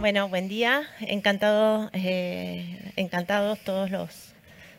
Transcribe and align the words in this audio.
Bueno, 0.00 0.30
buen 0.30 0.48
día. 0.48 0.84
Encantado, 1.00 1.90
eh, 1.92 2.90
encantados 2.96 3.58
todos 3.58 3.90
los 3.90 4.32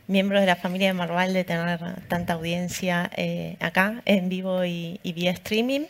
miembros 0.07 0.41
de 0.41 0.47
la 0.47 0.55
familia 0.55 0.87
de 0.87 0.93
Marval 0.95 1.31
de 1.31 1.43
tener 1.43 1.79
tanta 2.07 2.33
audiencia 2.33 3.11
eh, 3.15 3.55
acá 3.59 4.01
en 4.05 4.29
vivo 4.29 4.65
y, 4.65 4.99
vía 5.03 5.29
streaming. 5.29 5.81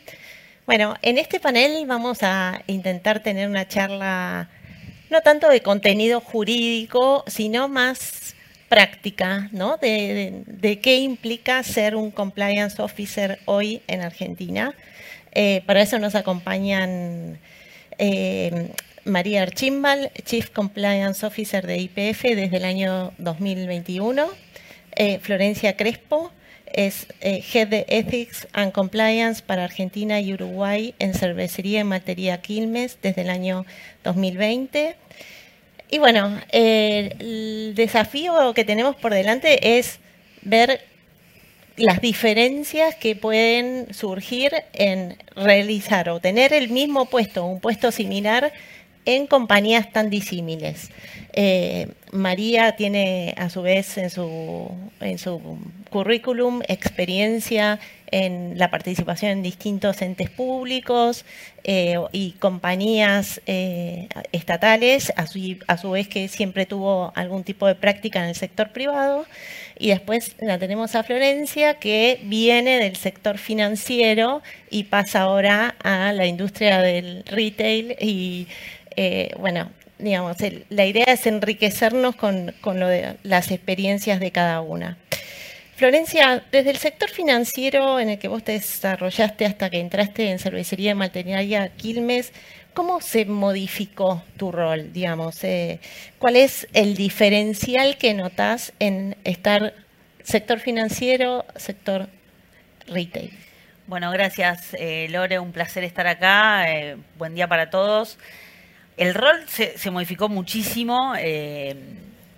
Bueno, 0.65 0.95
en 1.01 1.17
este 1.17 1.39
panel 1.39 1.85
vamos 1.87 2.23
a 2.23 2.61
intentar 2.67 3.21
tener 3.23 3.47
una 3.47 3.65
charla 3.69 4.49
no 5.09 5.21
tanto 5.21 5.47
de 5.47 5.61
contenido 5.61 6.19
jurídico, 6.19 7.23
sino 7.27 7.69
más 7.69 8.35
práctica, 8.67 9.47
¿no? 9.53 9.77
De, 9.77 10.79
qué 10.83 10.97
implica 10.97 11.63
ser 11.63 11.95
un 11.95 12.11
compliance 12.11 12.81
officer 12.81 13.39
hoy 13.45 13.81
en 13.87 14.01
Argentina. 14.01 14.75
Eh, 15.31 15.63
para 15.65 15.83
eso 15.83 15.99
nos 15.99 16.15
acompañan 16.15 17.39
María 19.05 19.41
Archimbal, 19.41 20.11
Chief 20.25 20.49
Compliance 20.49 21.25
Officer 21.25 21.65
de 21.65 21.77
IPF 21.77 22.23
desde 22.23 22.57
el 22.57 22.65
año 22.65 23.13
2021. 23.17 24.27
Eh, 24.95 25.19
Florencia 25.19 25.75
Crespo 25.75 26.31
es 26.65 27.07
eh, 27.21 27.43
Head 27.53 27.67
de 27.67 27.85
Ethics 27.89 28.47
and 28.53 28.71
Compliance 28.71 29.41
para 29.41 29.63
Argentina 29.63 30.21
y 30.21 30.33
Uruguay 30.33 30.93
en 30.99 31.13
cervecería 31.13 31.81
y 31.81 31.83
materia 31.83 32.41
Quilmes 32.41 32.97
desde 33.01 33.21
el 33.21 33.29
año 33.29 33.65
2020. 34.03 34.95
Y 35.89 35.97
bueno, 35.97 36.39
el 36.51 37.73
desafío 37.75 38.53
que 38.53 38.63
tenemos 38.63 38.95
por 38.95 39.13
delante 39.13 39.77
es 39.77 39.99
ver 40.43 40.81
las 41.75 42.01
diferencias 42.01 42.95
que 42.95 43.15
pueden 43.15 43.93
surgir 43.93 44.53
en 44.73 45.17
realizar 45.35 46.09
o 46.09 46.19
tener 46.19 46.53
el 46.53 46.69
mismo 46.69 47.07
puesto, 47.07 47.45
un 47.45 47.59
puesto 47.59 47.91
similar 47.91 48.53
en 49.05 49.27
compañías 49.27 49.91
tan 49.91 50.09
disímiles. 50.09 50.89
Eh, 51.33 51.87
María 52.11 52.75
tiene 52.75 53.33
a 53.37 53.49
su 53.49 53.61
vez 53.61 53.97
en 53.97 54.09
su, 54.09 54.69
currículum 55.89 56.61
experiencia 56.67 57.79
en 58.07 58.57
la 58.57 58.69
participación 58.69 59.31
en 59.31 59.41
distintos 59.41 60.01
entes 60.01 60.29
públicos 60.29 61.23
eh, 61.63 61.97
y 62.11 62.31
compañías 62.33 63.41
eh, 63.45 64.09
estatales, 64.33 65.13
a 65.15 65.27
su, 65.27 65.57
a 65.67 65.77
su, 65.77 65.91
vez 65.91 66.09
que 66.09 66.27
siempre 66.27 66.65
tuvo 66.65 67.13
algún 67.15 67.45
tipo 67.45 67.67
de 67.67 67.75
práctica 67.75 68.19
en 68.19 68.29
el 68.29 68.35
sector 68.35 68.71
privado. 68.71 69.25
Y 69.79 69.89
después 69.89 70.35
la 70.39 70.59
tenemos 70.59 70.95
a 70.95 71.03
Florencia, 71.03 71.75
que 71.75 72.19
viene 72.23 72.77
del 72.77 72.97
sector 72.97 73.37
financiero 73.37 74.41
y 74.69 74.83
pasa 74.83 75.21
ahora 75.21 75.75
a 75.81 76.11
la 76.11 76.27
industria 76.27 76.81
del 76.81 77.23
retail 77.25 77.95
y 77.99 78.47
eh, 78.95 79.33
bueno, 79.39 79.71
digamos, 80.01 80.37
la 80.69 80.85
idea 80.85 81.05
es 81.07 81.25
enriquecernos 81.27 82.15
con, 82.15 82.53
las 83.23 83.51
experiencias 83.51 84.19
de 84.19 84.31
cada 84.31 84.61
una. 84.61 84.97
Florencia, 85.75 86.43
desde 86.51 86.69
el 86.69 86.77
sector 86.77 87.09
financiero 87.09 87.99
en 87.99 88.09
el 88.09 88.19
que 88.19 88.27
vos 88.27 88.43
te 88.43 88.51
desarrollaste 88.51 89.45
hasta 89.45 89.69
que 89.69 89.79
entraste 89.79 90.29
en 90.29 90.37
cervecería 90.37 90.91
de 90.91 90.95
maternaria 90.95 91.69
Quilmes, 91.69 92.33
¿cómo 92.73 93.01
se 93.01 93.25
modificó 93.25 94.23
tu 94.37 94.51
rol, 94.51 94.93
digamos? 94.93 95.43
Eh, 95.43 95.79
¿Cuál 96.19 96.35
es 96.35 96.67
el 96.73 96.95
diferencial 96.95 97.97
que 97.97 98.13
notas 98.13 98.73
en 98.79 99.17
estar 99.23 99.73
sector 100.23 100.59
financiero, 100.59 101.45
sector 101.55 102.09
retail? 102.87 103.31
Bueno, 103.87 104.11
gracias 104.11 104.75
eh, 104.75 105.07
Lore, 105.09 105.39
un 105.39 105.51
placer 105.51 105.83
estar 105.83 106.05
acá. 106.05 106.67
buen 107.17 107.33
día 107.33 107.47
para 107.47 107.71
todos. 107.71 108.19
El 109.01 109.15
rol 109.15 109.47
se, 109.47 109.89
modificó 109.89 110.29
muchísimo. 110.29 111.15
Eh, 111.17 111.75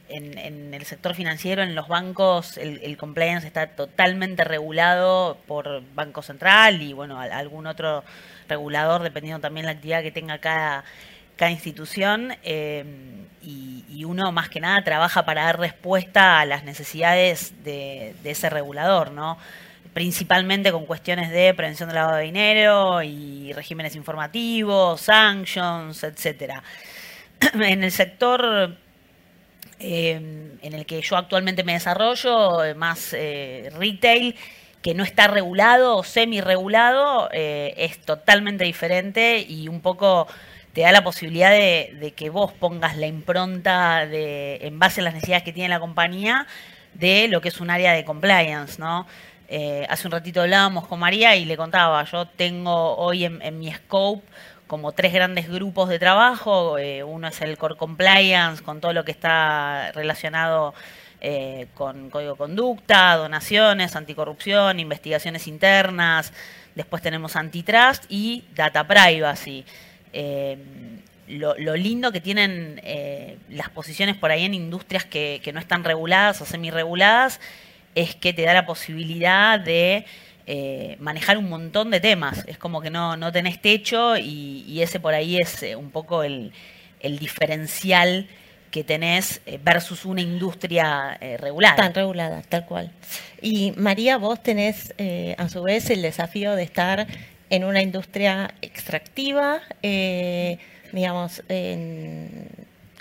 en, 0.08 0.74
el 0.74 0.86
sector 0.86 1.14
financiero, 1.14 1.62
en 1.62 1.76
los 1.76 1.90
bancos, 1.90 2.58
el, 2.58 2.96
compliance 2.96 3.46
está 3.46 3.68
totalmente 3.68 4.46
regulado 4.46 5.38
por 5.46 5.84
Banco 5.94 6.22
Central 6.22 6.82
y 6.82 6.94
bueno, 6.94 7.20
algún 7.20 7.68
otro 7.68 8.06
regulador, 8.48 9.04
dependiendo 9.04 9.42
también 9.42 9.66
la 9.66 9.74
actividad 9.74 10.04
que 10.04 10.12
tenga 10.12 10.38
cada, 10.38 10.86
cada 11.36 11.52
institución. 11.52 12.34
Eh, 12.44 12.86
y, 13.42 14.06
uno 14.06 14.32
más 14.32 14.48
que 14.48 14.62
nada 14.62 14.84
trabaja 14.86 15.26
para 15.26 15.44
dar 15.44 15.60
respuesta 15.60 16.40
a 16.40 16.46
las 16.46 16.64
necesidades 16.64 17.64
de, 17.66 18.16
de 18.24 18.32
ese 18.32 18.50
regulador, 18.50 19.12
¿no? 19.12 19.38
Principalmente 19.94 20.72
con 20.72 20.86
cuestiones 20.86 21.32
de 21.32 21.54
prevención 21.54 21.90
del 21.90 21.96
lavado 21.96 22.18
de 22.18 22.24
dinero 22.24 23.04
y 23.04 23.54
regímenes 23.54 23.96
informativos, 23.96 25.02
sanctions, 25.02 26.04
etcétera. 26.04 26.64
En 27.54 27.84
el 27.84 27.92
sector 27.92 28.78
eh, 29.86 30.58
en 30.62 30.74
el 30.74 30.86
que 30.86 31.02
yo 31.02 31.18
actualmente 31.18 31.66
me 31.66 31.74
desarrollo, 31.74 32.64
eh, 32.64 32.74
más 32.74 33.14
eh, 33.14 33.70
retail, 33.78 34.36
que 34.82 34.94
no 34.94 35.04
está 35.04 35.28
regulado 35.28 35.98
o 35.98 36.04
semi-regulado, 36.04 37.30
es 37.32 38.00
totalmente 38.00 38.66
diferente 38.66 39.40
y 39.40 39.70
un 39.70 39.80
poco 39.80 40.28
te 40.74 40.82
da 40.82 40.92
la 40.92 41.04
posibilidad 41.04 41.52
de, 41.52 41.96
de, 42.02 42.12
que 42.12 42.30
vos 42.30 42.52
pongas 42.52 42.98
la 42.98 43.08
impronta 43.08 44.06
de, 44.06 44.60
en 44.62 44.80
base 44.80 45.00
a 45.00 45.06
las 45.06 45.14
necesidades 45.14 45.44
que 45.44 45.54
tiene 45.54 45.70
la 45.70 45.80
compañía 45.80 46.48
de 46.94 47.30
lo 47.30 47.40
que 47.40 47.48
es 47.48 47.62
un 47.62 47.70
área 47.70 47.94
de 47.94 48.04
compliance, 48.04 48.78
¿no? 48.78 49.08
Eh, 49.56 49.86
hace 49.88 50.08
un 50.08 50.12
ratito 50.14 50.42
hablábamos 50.42 50.88
con 50.88 50.98
María 50.98 51.36
y 51.36 51.46
le 51.46 51.56
contaba, 51.56 52.04
yo 52.06 52.26
tengo 52.26 52.96
hoy 52.98 53.26
en, 53.26 53.60
mi 53.60 53.72
scope 53.72 54.24
como 54.66 54.94
tres 54.94 55.14
grandes 55.14 55.48
grupos 55.48 55.90
de 55.90 56.00
trabajo. 56.00 56.80
Eh, 56.80 57.04
uno 57.04 57.28
es 57.28 57.40
el 57.40 57.56
Core 57.60 57.76
Compliance, 57.76 58.64
con 58.64 58.82
todo 58.82 58.94
lo 58.94 59.06
que 59.06 59.12
está 59.12 59.92
relacionado 59.92 60.74
eh, 61.22 61.68
con 61.76 62.10
código 62.10 62.32
de 62.32 62.38
conducta, 62.40 63.16
donaciones, 63.16 63.96
anticorrupción, 63.96 64.80
investigaciones 64.80 65.48
internas. 65.48 66.34
Después 66.74 67.04
tenemos 67.04 67.36
Antitrust 67.36 68.06
y 68.10 68.46
Data 68.56 68.88
Privacy. 68.88 69.66
Lo, 71.28 71.76
lindo 71.76 72.12
que 72.12 72.22
tienen 72.22 72.82
las 73.50 73.70
posiciones 73.70 74.18
por 74.18 74.32
ahí 74.32 74.46
en 74.46 74.56
industrias 74.56 75.06
que, 75.06 75.42
que 75.44 75.54
no 75.54 75.60
están 75.60 75.84
reguladas 75.84 76.42
o 76.42 76.46
semi-reguladas 76.46 77.40
es 77.96 78.16
que 78.16 78.34
te 78.34 78.44
da 78.44 78.54
la 78.54 78.66
posibilidad 78.66 79.60
de 79.60 80.06
eh, 80.46 80.98
manejar 81.00 81.38
un 81.38 81.48
montón 81.50 81.90
de 81.90 82.00
temas. 82.00 82.44
Es 82.48 82.58
como 82.58 82.82
que 82.82 82.90
no, 82.90 83.16
no 83.16 83.32
tenés 83.32 83.62
techo 83.62 84.18
y, 84.18 84.82
ese 84.82 85.00
por 85.00 85.14
ahí 85.14 85.38
es 85.38 85.64
eh, 85.64 85.76
un 85.76 85.90
poco 85.90 86.24
el, 86.24 86.52
diferencial 87.02 88.28
que 88.72 88.84
tenés 88.84 89.42
eh, 89.46 89.60
versus 89.62 90.06
una 90.06 90.22
industria 90.22 91.18
regulada. 91.38 91.76
Tan 91.76 91.94
regulada, 91.94 92.42
tal 92.44 92.66
cual. 92.66 92.92
Y 93.42 93.72
María, 93.78 94.18
vos 94.18 94.42
tenés 94.42 94.94
a 95.38 95.50
su 95.50 95.62
vez 95.64 95.90
el 95.90 96.02
desafío 96.02 96.56
de 96.56 96.64
estar 96.64 97.08
en 97.50 97.64
una 97.66 97.82
industria 97.82 98.54
extractiva, 98.62 99.62
digamos, 100.92 101.44
en 101.50 102.48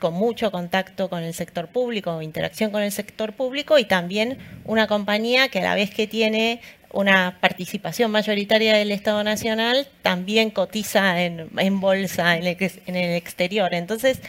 con 0.03 0.15
mucho 0.15 0.51
contacto 0.51 1.09
con 1.09 1.23
el 1.23 1.33
sector 1.33 1.69
público, 1.69 2.21
interacción 2.23 2.73
con 2.73 2.83
el 2.83 2.91
sector 2.91 3.35
público 3.35 3.79
y 3.79 3.85
también 3.85 4.37
una 4.65 4.89
compañía 4.89 5.49
que 5.49 5.61
a 5.61 5.63
la 5.63 5.77
vez 5.77 5.91
que 5.95 6.09
tiene 6.09 6.61
una 6.93 7.39
participación 7.41 8.11
mayoritaria 8.11 8.75
del 8.75 8.91
Estado 8.91 9.23
Nacional, 9.23 9.87
también 10.03 10.51
cotiza 10.51 11.23
en, 11.23 11.81
bolsa 11.81 12.37
en 12.37 12.47
el, 12.49 13.15
exterior. 13.15 13.75
Entonces, 13.75 14.21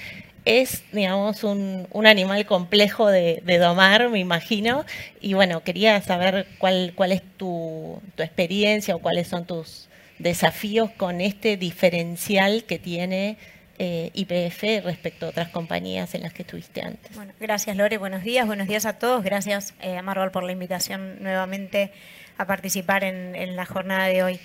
es, 0.45 0.83
digamos, 0.91 1.43
un, 1.43 1.87
animal 2.05 2.45
complejo 2.45 3.07
de, 3.07 3.41
domar, 3.59 4.09
me 4.09 4.19
imagino. 4.19 4.85
Y 5.21 5.33
bueno, 5.33 5.63
quería 5.63 5.99
saber 6.01 6.45
cuál, 6.59 6.93
cuál 6.93 7.13
es 7.13 7.23
tu, 7.37 7.99
tu 8.13 8.21
experiencia 8.21 8.95
o 8.95 8.99
cuáles 8.99 9.27
son 9.27 9.45
tus 9.47 9.89
desafíos 10.19 10.91
con 10.91 11.19
este 11.19 11.57
diferencial 11.57 12.63
que 12.65 12.77
tiene 12.77 13.37
eh, 13.85 14.11
IPF 14.13 14.85
respecto 14.85 15.25
a 15.25 15.29
otras 15.29 15.49
compañías 15.49 16.15
en 16.15 16.21
las 16.21 16.31
que 16.31 16.43
estuviste 16.43 16.81
antes. 16.81 17.13
Bueno, 17.15 17.33
gracias 17.37 17.75
Lore, 17.75 17.97
buenos 17.97 18.23
días, 18.23 18.47
buenos 18.47 18.69
días 18.69 18.85
a 18.85 18.97
todos, 18.97 19.25
gracias 19.25 19.73
eh, 19.81 19.99
por 20.31 20.43
la 20.43 20.53
invitación 20.53 21.21
nuevamente 21.21 21.91
a 22.37 22.45
participar 22.45 23.03
en, 23.03 23.55
la 23.57 23.65
jornada 23.65 24.05
de 24.05 24.23
hoy. 24.23 24.39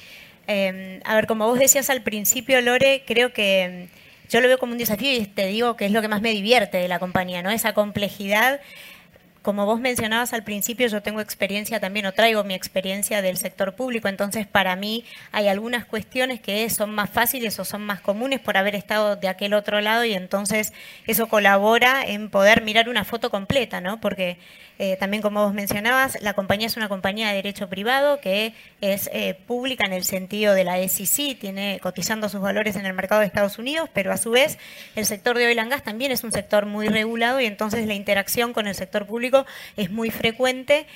Em, 0.48 1.00
a 1.04 1.14
ver, 1.14 1.28
como 1.28 1.46
vos 1.46 1.56
decías 1.56 1.88
al 1.88 2.02
principio, 2.02 2.60
Lore, 2.60 3.04
creo 3.06 3.32
que 3.32 3.62
em, 3.62 3.88
yo 4.28 4.40
lo 4.40 4.48
veo 4.48 4.58
como 4.58 4.72
un 4.72 4.78
desafío 4.78 5.12
y 5.12 5.24
te 5.26 5.46
digo 5.46 5.76
que 5.76 5.86
es 5.86 5.92
lo 5.92 6.02
que 6.02 6.08
más 6.08 6.20
me 6.20 6.30
divierte 6.30 6.78
de 6.78 6.88
la 6.88 6.98
compañía, 6.98 7.40
¿no? 7.40 7.50
Esa 7.50 7.74
complejidad 7.74 8.60
como 9.42 9.66
vos 9.66 9.80
mencionabas 9.80 10.32
al 10.32 10.44
principio, 10.44 10.86
yo 10.88 11.02
tengo 11.02 11.20
experiencia 11.20 11.80
también, 11.80 12.06
o 12.06 12.12
traigo 12.12 12.44
mi 12.44 12.54
experiencia 12.54 13.22
del 13.22 13.36
sector 13.36 13.74
público, 13.74 14.08
entonces 14.08 14.46
para 14.46 14.76
mí 14.76 15.04
hay 15.32 15.48
algunas 15.48 15.84
cuestiones 15.84 16.40
que 16.40 16.68
son 16.70 16.94
más 16.94 17.10
fáciles 17.10 17.58
o 17.58 17.64
son 17.64 17.82
más 17.82 18.00
comunes 18.00 18.40
por 18.40 18.56
haber 18.56 18.74
estado 18.74 19.16
de 19.16 19.28
aquel 19.28 19.54
otro 19.54 19.80
lado 19.80 20.04
y 20.04 20.14
entonces 20.14 20.72
eso 21.06 21.28
colabora 21.28 22.04
en 22.04 22.30
poder 22.30 22.62
mirar 22.62 22.88
una 22.88 23.04
foto 23.04 23.30
completa, 23.30 23.80
¿no? 23.80 24.00
Porque 24.00 24.38
eh, 24.80 24.96
también 24.96 25.22
como 25.22 25.44
vos 25.44 25.54
mencionabas, 25.54 26.22
la 26.22 26.34
compañía 26.34 26.68
es 26.68 26.76
una 26.76 26.88
compañía 26.88 27.28
de 27.28 27.34
derecho 27.34 27.68
privado 27.68 28.20
que 28.20 28.54
es 28.80 29.10
eh, 29.12 29.34
pública 29.34 29.84
en 29.84 29.92
el 29.92 30.04
sentido 30.04 30.54
de 30.54 30.62
la 30.62 30.76
SEC, 30.88 31.36
tiene 31.36 31.80
cotizando 31.82 32.28
sus 32.28 32.40
valores 32.40 32.76
en 32.76 32.86
el 32.86 32.92
mercado 32.92 33.20
de 33.20 33.26
Estados 33.26 33.58
Unidos, 33.58 33.90
pero 33.92 34.12
a 34.12 34.16
su 34.16 34.30
vez 34.30 34.56
el 34.94 35.04
sector 35.04 35.36
de 35.36 35.46
oil 35.46 35.58
and 35.58 35.70
gas 35.70 35.82
también 35.82 36.12
es 36.12 36.22
un 36.22 36.30
sector 36.30 36.66
muy 36.66 36.88
regulado 36.88 37.40
y 37.40 37.46
entonces 37.46 37.86
la 37.86 37.94
interacción 37.94 38.52
con 38.52 38.68
el 38.68 38.74
sector 38.76 39.06
público 39.06 39.37
es 39.76 39.90
muy 39.90 40.10
frecuente. 40.10 40.86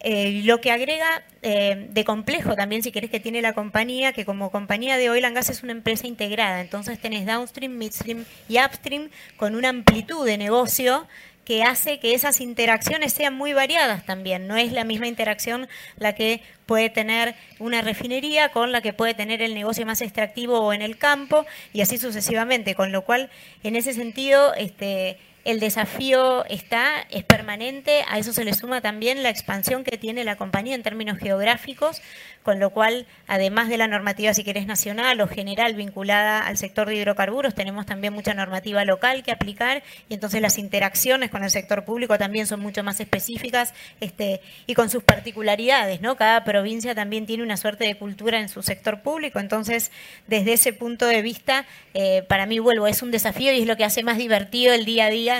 Eh, 0.00 0.42
lo 0.44 0.60
que 0.60 0.70
agrega 0.70 1.22
de 1.42 2.04
complejo 2.04 2.54
también, 2.54 2.82
si 2.82 2.90
querés, 2.90 3.08
que 3.08 3.20
tiene 3.20 3.40
la 3.40 3.52
compañía, 3.52 4.12
que 4.12 4.24
como 4.24 4.50
compañía 4.50 4.96
de 4.96 5.10
oil 5.10 5.24
and 5.24 5.36
gas 5.36 5.48
es 5.48 5.62
una 5.62 5.72
empresa 5.72 6.08
integrada, 6.08 6.60
entonces 6.60 6.98
tenés 6.98 7.24
downstream, 7.24 7.78
midstream 7.78 8.24
y 8.48 8.58
upstream 8.58 9.10
con 9.36 9.54
una 9.54 9.68
amplitud 9.68 10.26
de 10.26 10.38
negocio 10.38 11.06
que 11.46 11.62
hace 11.62 12.00
que 12.00 12.12
esas 12.12 12.40
interacciones 12.40 13.12
sean 13.12 13.32
muy 13.32 13.52
variadas 13.52 14.04
también. 14.04 14.48
No 14.48 14.56
es 14.56 14.72
la 14.72 14.82
misma 14.82 15.06
interacción 15.06 15.68
la 15.96 16.12
que 16.14 16.42
puede 16.66 16.90
tener 16.90 17.36
una 17.60 17.82
refinería 17.82 18.50
con 18.50 18.72
la 18.72 18.80
que 18.80 18.92
puede 18.92 19.14
tener 19.14 19.40
el 19.40 19.54
negocio 19.54 19.86
más 19.86 20.02
extractivo 20.02 20.58
o 20.58 20.72
en 20.72 20.82
el 20.82 20.98
campo 20.98 21.46
y 21.72 21.82
así 21.82 21.98
sucesivamente. 21.98 22.74
Con 22.74 22.90
lo 22.90 23.02
cual, 23.02 23.30
en 23.62 23.76
ese 23.76 23.94
sentido, 23.94 24.54
este, 24.54 25.18
el 25.46 25.60
desafío 25.60 26.44
está, 26.46 27.06
es 27.08 27.22
permanente, 27.22 28.04
a 28.08 28.18
eso 28.18 28.32
se 28.32 28.44
le 28.44 28.52
suma 28.52 28.80
también 28.80 29.22
la 29.22 29.30
expansión 29.30 29.84
que 29.84 29.96
tiene 29.96 30.24
la 30.24 30.34
compañía 30.34 30.74
en 30.74 30.82
términos 30.82 31.18
geográficos, 31.18 32.02
con 32.42 32.58
lo 32.58 32.70
cual, 32.70 33.06
además 33.28 33.68
de 33.68 33.76
la 33.76 33.86
normativa, 33.86 34.34
si 34.34 34.42
querés, 34.42 34.66
nacional 34.66 35.20
o 35.20 35.28
general 35.28 35.74
vinculada 35.74 36.40
al 36.44 36.58
sector 36.58 36.88
de 36.88 36.96
hidrocarburos, 36.96 37.54
tenemos 37.54 37.86
también 37.86 38.12
mucha 38.12 38.34
normativa 38.34 38.84
local 38.84 39.22
que 39.22 39.30
aplicar 39.30 39.84
y 40.08 40.14
entonces 40.14 40.40
las 40.40 40.58
interacciones 40.58 41.30
con 41.30 41.44
el 41.44 41.50
sector 41.50 41.84
público 41.84 42.18
también 42.18 42.48
son 42.48 42.58
mucho 42.58 42.82
más 42.82 42.98
específicas 42.98 43.72
este, 44.00 44.40
y 44.66 44.74
con 44.74 44.90
sus 44.90 45.04
particularidades, 45.04 46.00
¿no? 46.00 46.16
Cada 46.16 46.42
provincia 46.42 46.92
también 46.96 47.24
tiene 47.24 47.44
una 47.44 47.56
suerte 47.56 47.84
de 47.84 47.96
cultura 47.96 48.40
en 48.40 48.48
su 48.48 48.64
sector 48.64 49.00
público, 49.02 49.38
entonces, 49.38 49.92
desde 50.26 50.54
ese 50.54 50.72
punto 50.72 51.06
de 51.06 51.22
vista, 51.22 51.66
eh, 51.94 52.24
para 52.28 52.46
mí, 52.46 52.58
vuelvo, 52.58 52.88
es 52.88 53.02
un 53.02 53.12
desafío 53.12 53.52
y 53.52 53.60
es 53.60 53.66
lo 53.68 53.76
que 53.76 53.84
hace 53.84 54.02
más 54.02 54.18
divertido 54.18 54.74
el 54.74 54.84
día 54.84 55.06
a 55.06 55.10
día 55.10 55.35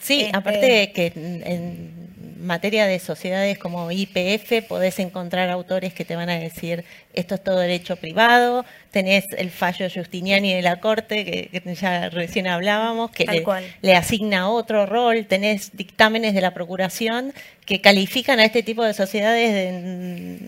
Sí, 0.00 0.22
este, 0.22 0.36
aparte 0.36 0.66
de 0.66 0.92
que 0.92 1.12
en, 1.14 2.10
materia 2.40 2.86
de 2.86 2.98
sociedades 2.98 3.58
como 3.58 3.90
IPF 3.90 4.66
podés 4.66 4.98
encontrar 4.98 5.50
autores 5.50 5.92
que 5.92 6.04
te 6.06 6.16
van 6.16 6.30
a 6.30 6.38
decir 6.38 6.84
esto 7.12 7.34
es 7.34 7.42
todo 7.42 7.58
derecho 7.58 7.96
privado, 7.96 8.64
tenés 8.90 9.24
el 9.36 9.50
fallo 9.50 9.88
Justiniani 9.92 10.54
de 10.54 10.62
la 10.62 10.80
Corte, 10.80 11.24
que, 11.24 11.74
ya 11.74 12.08
recién 12.08 12.46
hablábamos, 12.46 13.10
que 13.10 13.26
le, 13.82 13.96
asigna 13.96 14.48
otro 14.48 14.86
rol, 14.86 15.26
tenés 15.26 15.76
dictámenes 15.76 16.34
de 16.34 16.40
la 16.40 16.52
Procuración 16.52 17.32
que 17.66 17.80
califican 17.80 18.40
a 18.40 18.44
este 18.44 18.62
tipo 18.62 18.82
de 18.82 18.94
sociedades 18.94 19.52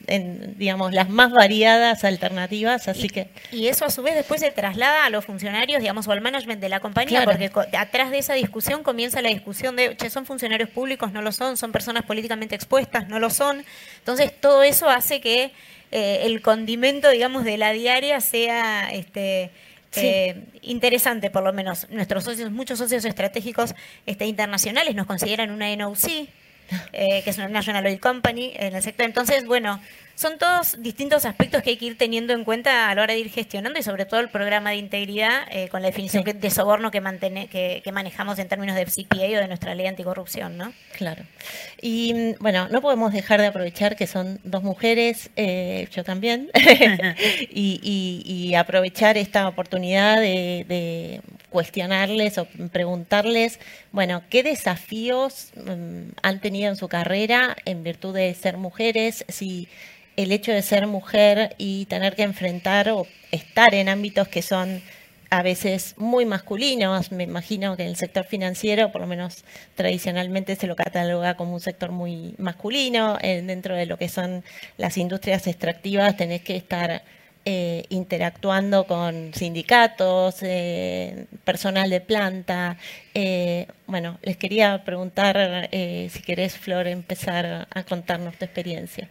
en, 0.07 0.55
digamos, 0.59 0.93
las 0.93 1.09
más 1.09 1.31
variadas 1.31 2.03
alternativas, 2.05 2.89
así 2.89 3.09
que... 3.09 3.29
Y 3.53 3.69
eso 3.69 3.85
a 3.85 3.91
su 3.91 4.03
vez 4.03 4.15
después 4.17 4.41
se 4.41 4.51
traslada 4.51 5.05
a 5.05 5.11
los 5.11 5.25
funcionarios, 5.25 5.81
digamos, 5.81 6.09
o 6.09 6.13
al 6.13 6.21
management 6.21 6.61
de 6.61 6.69
la 6.69 6.81
compañía, 6.81 7.25
porque 7.25 7.51
atrás 7.77 8.11
de 8.11 8.19
esa 8.19 8.35
discusión 8.35 8.83
comienza 8.83 9.23
la 9.23 9.29
discusión 9.29 9.77
de, 9.77 9.97
che, 9.97 10.11
son 10.11 10.27
funcionarios 10.27 10.69
públicos, 10.71 11.13
no 11.13 11.23
lo 11.23 11.31
son, 11.31 11.57
son 11.57 11.71
personas 11.71 12.05
políticamente 12.05 12.57
expuestas, 12.57 13.09
no 13.09 13.21
lo 13.21 13.31
son. 13.31 13.65
Entonces, 13.99 14.33
todo 14.41 14.65
eso 14.65 14.89
hace 14.89 15.21
que 15.21 15.53
eh, 15.93 16.23
el 16.25 16.41
condimento, 16.41 17.11
digamos, 17.11 17.45
de 17.45 17.59
la 17.59 17.73
diaria 17.73 18.21
sea 18.23 18.91
este, 18.91 19.51
eh, 19.95 20.45
interesante, 20.63 21.31
por 21.31 21.43
lo 21.43 21.53
menos. 21.53 21.87
Nuestros 21.91 22.25
socios, 22.25 22.51
muchos 22.51 22.79
socios 22.79 23.05
estratégicos 23.05 23.75
este, 24.07 24.25
internacionales 24.25 24.95
nos 24.95 25.07
consideran 25.07 25.51
una 25.51 25.75
NOC, 25.77 26.09
eh, 26.95 27.21
que 27.23 27.29
es 27.29 27.37
una 27.37 27.49
National 27.49 27.85
Oil 27.85 28.01
Company 28.01 28.53
en 28.57 28.75
el 28.75 28.83
sector. 28.83 29.05
Entonces, 29.05 29.45
bueno, 29.45 29.81
son 30.15 30.39
todos 30.39 30.81
distintos 30.81 31.25
aspectos 31.25 31.63
que 31.63 31.71
hay 31.71 31.77
que 31.77 31.87
ir 31.87 31.99
teniendo 31.99 32.33
en 32.33 32.45
cuenta 32.45 32.91
a 32.91 32.95
la 32.95 33.03
hora 33.03 33.15
de 33.15 33.21
ir 33.21 33.31
gestionando 33.31 33.79
y 33.79 33.83
sobre 33.83 34.05
todo 34.05 34.21
el 34.21 34.29
programa 34.29 34.71
de 34.71 34.77
integridad 34.77 35.43
eh, 35.51 35.69
con 35.69 35.83
la 35.83 35.89
definición 35.89 36.25
de 36.25 36.51
soborno 36.51 36.91
que, 36.91 37.83
que, 37.83 37.93
manejamos 37.93 38.39
en 38.39 38.49
términos 38.49 38.77
de 38.77 38.85
CPA 38.85 39.25
o 39.25 39.41
de 39.41 39.49
nuestra 39.49 39.75
ley 39.75 39.87
anticorrupción, 39.87 40.57
¿no? 40.57 40.73
Claro. 40.97 41.25
Y 41.81 42.35
bueno, 42.41 42.69
no 42.69 42.81
podemos 42.81 43.13
dejar 43.13 43.41
de 43.41 43.47
aprovechar 43.47 43.97
que 43.97 44.07
son 44.07 44.41
dos 44.45 44.63
mujeres, 44.63 45.31
eh, 45.37 45.89
yo 45.91 46.05
también, 46.05 46.51
y, 47.51 48.55
aprovechar 48.57 49.17
esta 49.17 49.49
oportunidad 49.49 50.21
de, 50.21 51.21
cuestionarles 51.49 52.39
o 52.39 52.47
preguntarles, 52.71 53.59
bueno, 53.93 54.23
¿qué 54.31 54.43
desafíos 54.43 55.51
mm, 55.57 56.13
han 56.23 56.41
tenido 56.41 56.71
en 56.71 56.77
su 56.77 56.89
carrera 56.89 57.57
en 57.65 57.83
virtud 57.83 58.15
de 58.15 58.33
ser 58.35 58.57
mujeres? 58.57 59.25
Si 59.29 59.69
el 60.17 60.33
hecho 60.33 60.53
de 60.53 60.63
ser 60.63 60.87
mujer 60.87 61.55
y 61.59 61.87
tener 61.87 62.15
que 62.17 62.23
enfrentar 62.23 62.89
o 62.91 63.07
estar 63.31 63.75
en 63.75 63.89
ámbitos 63.89 64.29
que 64.29 64.43
son 64.43 64.83
a 65.31 65.43
veces 65.43 65.95
muy 65.97 66.27
masculinos. 66.27 67.11
Me 67.11 67.25
imagino 67.25 67.75
que 67.77 67.85
en 67.85 67.89
el 67.89 67.97
sector 67.97 68.25
financiero, 68.25 68.93
por 68.93 69.01
lo 69.01 69.07
menos 69.07 69.45
tradicionalmente, 69.77 70.57
se 70.57 70.67
lo 70.67 70.77
cataloga 70.77 71.37
como 71.37 71.55
un 71.55 71.61
sector 71.61 71.91
muy 71.91 72.35
masculino. 72.37 73.17
dentro 73.23 73.75
de 73.75 73.87
lo 73.87 73.97
que 73.97 74.11
son 74.11 74.45
las 74.77 74.99
industrias 74.99 75.47
extractivas, 75.47 76.19
tenés 76.19 76.43
que 76.43 76.57
estar 76.57 77.03
eh, 77.45 77.85
interactuando 77.89 78.87
con 78.87 79.33
sindicatos, 79.35 80.37
eh, 80.43 81.27
personal 81.45 81.89
de 81.91 82.01
planta. 82.03 82.77
Eh, 83.15 83.67
bueno, 83.87 84.19
les 84.23 84.37
quería 84.37 84.85
preguntar 84.85 85.69
si 85.73 86.23
querés, 86.23 86.59
Flor, 86.59 86.87
empezar 86.87 87.69
a 87.71 87.83
contarnos 87.85 88.37
tu 88.37 88.45
experiencia. 88.45 89.09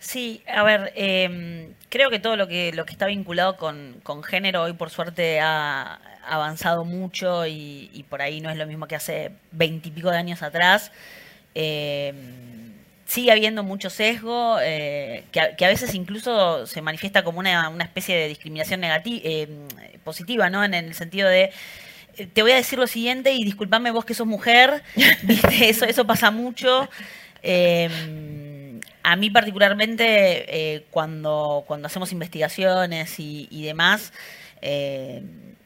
Sí, 0.00 0.42
a 0.48 0.62
ver, 0.62 0.92
em, 0.96 1.74
creo 1.90 2.08
que 2.08 2.18
todo 2.18 2.34
lo 2.36 2.48
que, 2.48 2.72
lo 2.72 2.86
que 2.86 2.92
está 2.92 3.06
vinculado 3.06 3.56
con, 3.58 4.00
género 4.24 4.62
hoy 4.62 4.72
por 4.72 4.88
suerte 4.88 5.40
ha 5.40 6.00
avanzado 6.26 6.84
mucho 6.84 7.46
y, 7.46 8.04
por 8.08 8.22
ahí 8.22 8.40
no 8.40 8.50
es 8.50 8.56
lo 8.56 8.66
mismo 8.66 8.86
que 8.86 8.96
hace 8.96 9.32
veintipico 9.52 10.10
de 10.10 10.16
años 10.16 10.42
atrás. 10.42 10.90
Em, 11.54 12.72
sigue 13.04 13.30
habiendo 13.30 13.62
mucho 13.62 13.90
sesgo, 13.90 14.58
eh, 14.62 15.24
que, 15.32 15.40
a, 15.40 15.68
veces 15.68 15.94
incluso 15.94 16.66
se 16.66 16.80
manifiesta 16.80 17.22
como 17.22 17.40
una, 17.40 17.68
una 17.68 17.84
especie 17.84 18.16
de 18.16 18.28
discriminación 18.28 18.82
em, 18.84 19.68
positiva, 20.02 20.48
¿no? 20.48 20.64
En 20.64 20.72
el 20.74 20.94
sentido 20.94 21.28
de 21.28 21.50
eh, 22.16 22.26
te 22.26 22.42
voy 22.42 22.52
a 22.52 22.56
decir 22.56 22.78
lo 22.78 22.86
siguiente 22.86 23.32
y 23.32 23.44
disculpame 23.44 23.90
vos 23.90 24.04
que 24.06 24.14
sos 24.14 24.26
mujer, 24.26 24.82
¿viste? 25.22 25.68
Eso, 25.68 25.84
eso 25.84 26.06
pasa 26.06 26.30
mucho. 26.30 26.88
A 29.10 29.16
mí 29.16 29.28
particularmente, 29.28 30.74
eh, 30.74 30.86
cuando, 30.92 31.64
cuando 31.66 31.88
hacemos 31.88 32.12
investigaciones 32.12 33.16
y, 33.18 33.64
demás, 33.64 34.12
eh, 34.62 35.24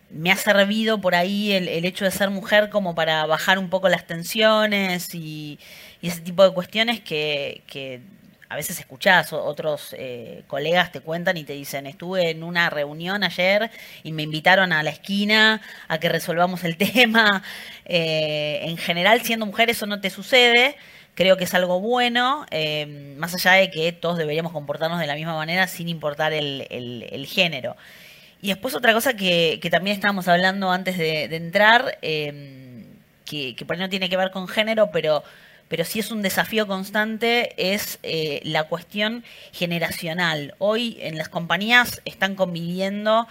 me 0.08 0.32
ha 0.32 0.36
servido 0.36 0.98
por 0.98 1.14
ahí 1.14 1.52
el, 1.52 1.84
hecho 1.84 2.06
de 2.06 2.10
ser 2.10 2.30
mujer 2.30 2.70
como 2.70 2.94
para 2.94 3.26
bajar 3.26 3.58
un 3.58 3.68
poco 3.68 3.90
las 3.90 4.06
tensiones 4.06 5.14
y, 5.14 5.58
ese 6.00 6.22
tipo 6.22 6.42
de 6.42 6.54
cuestiones 6.54 7.00
que, 7.02 8.00
a 8.48 8.56
veces 8.56 8.80
escuchás, 8.80 9.34
otros 9.34 9.94
eh, 9.98 10.44
colegas 10.46 10.90
te 10.90 11.00
cuentan 11.00 11.36
y 11.36 11.44
te 11.44 11.52
dicen, 11.52 11.86
estuve 11.86 12.30
en 12.30 12.42
una 12.44 12.70
reunión 12.70 13.24
ayer 13.24 13.70
y 14.04 14.12
me 14.12 14.22
invitaron 14.22 14.72
a 14.72 14.82
la 14.82 14.90
esquina 14.90 15.60
a 15.88 15.98
que 15.98 16.08
resolvamos 16.08 16.64
el 16.64 16.76
tema. 16.78 17.42
en 17.84 18.76
general, 18.78 19.20
siendo 19.20 19.44
mujer 19.44 19.68
eso 19.68 19.84
no 19.84 20.00
te 20.00 20.08
sucede 20.08 20.76
creo 21.14 21.36
que 21.36 21.44
es 21.44 21.54
algo 21.54 21.80
bueno, 21.80 22.46
eh, 22.50 23.14
más 23.18 23.34
allá 23.34 23.52
de 23.52 23.70
que 23.70 23.92
todos 23.92 24.18
deberíamos 24.18 24.52
comportarnos 24.52 24.98
de 24.98 25.06
la 25.06 25.14
misma 25.14 25.34
manera 25.34 25.66
sin 25.66 25.88
importar 25.88 26.32
el, 26.32 27.26
género. 27.28 27.76
Y 28.42 28.48
después 28.48 28.74
otra 28.74 28.92
cosa 28.92 29.14
que, 29.14 29.58
también 29.70 29.94
estábamos 29.94 30.28
hablando 30.28 30.70
antes 30.70 30.98
de, 30.98 31.24
entrar, 31.24 31.98
eh, 32.02 32.84
que, 33.24 33.56
por 33.66 33.76
ahí 33.76 33.80
no 33.80 33.88
tiene 33.88 34.10
que 34.10 34.16
ver 34.16 34.30
con 34.32 34.48
género, 34.48 34.90
pero, 34.92 35.22
pero 35.68 35.84
sí 35.84 36.00
es 36.00 36.10
un 36.10 36.20
desafío 36.20 36.66
constante, 36.66 37.54
es 37.56 37.98
eh, 38.02 38.40
la 38.44 38.64
cuestión 38.64 39.24
generacional. 39.52 40.54
Hoy 40.58 40.98
en 41.00 41.16
las 41.16 41.28
compañías 41.28 42.02
están 42.04 42.34
conviviendo 42.34 43.26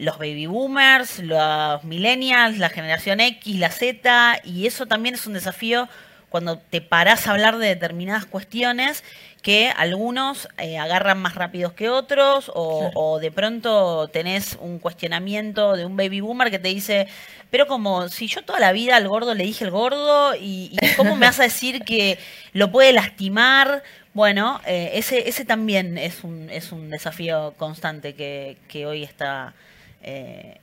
los 0.00 0.18
baby 0.18 0.46
boomers, 0.46 1.20
los 1.20 1.84
millennials, 1.84 2.58
la 2.58 2.68
generación 2.68 3.20
X, 3.20 3.60
la 3.60 3.70
Z, 3.70 4.40
y 4.42 4.66
eso 4.66 4.86
también 4.86 5.14
es 5.14 5.24
un 5.24 5.34
desafío 5.34 5.88
cuando 6.32 6.56
te 6.56 6.80
parás 6.80 7.28
a 7.28 7.32
hablar 7.32 7.58
de 7.58 7.68
determinadas 7.68 8.24
cuestiones 8.24 9.04
que 9.42 9.70
algunos 9.76 10.48
eh, 10.56 10.78
agarran 10.78 11.20
más 11.20 11.34
rápidos 11.34 11.74
que 11.74 11.90
otros 11.90 12.50
o, 12.54 13.18
de 13.20 13.30
pronto 13.30 14.08
tenés 14.08 14.56
un 14.60 14.78
cuestionamiento 14.78 15.76
de 15.76 15.84
un 15.84 15.96
baby 15.96 16.20
boomer 16.20 16.50
que 16.50 16.58
te 16.58 16.68
dice, 16.68 17.06
pero 17.50 17.66
como 17.66 18.08
si 18.08 18.28
yo 18.28 18.42
toda 18.42 18.60
la 18.60 18.72
vida 18.72 18.96
al 18.96 19.08
gordo 19.08 19.34
le 19.34 19.44
dije 19.44 19.64
el 19.64 19.70
gordo 19.70 20.34
y, 20.34 20.74
cómo 20.96 21.16
me 21.16 21.26
vas 21.26 21.38
a 21.38 21.42
decir 21.42 21.82
que 21.82 22.18
lo 22.52 22.72
puede 22.72 22.92
lastimar. 22.92 23.82
Bueno, 24.14 24.60
eh, 24.64 24.92
ese, 24.94 25.28
ese 25.28 25.44
también 25.44 25.98
es 25.98 26.24
un, 26.24 26.48
es 26.48 26.72
un 26.72 26.88
desafío 26.88 27.52
constante 27.58 28.14
que, 28.14 28.56
que 28.68 28.86
hoy 28.86 29.02
está 29.02 29.54
eh, 30.02 30.60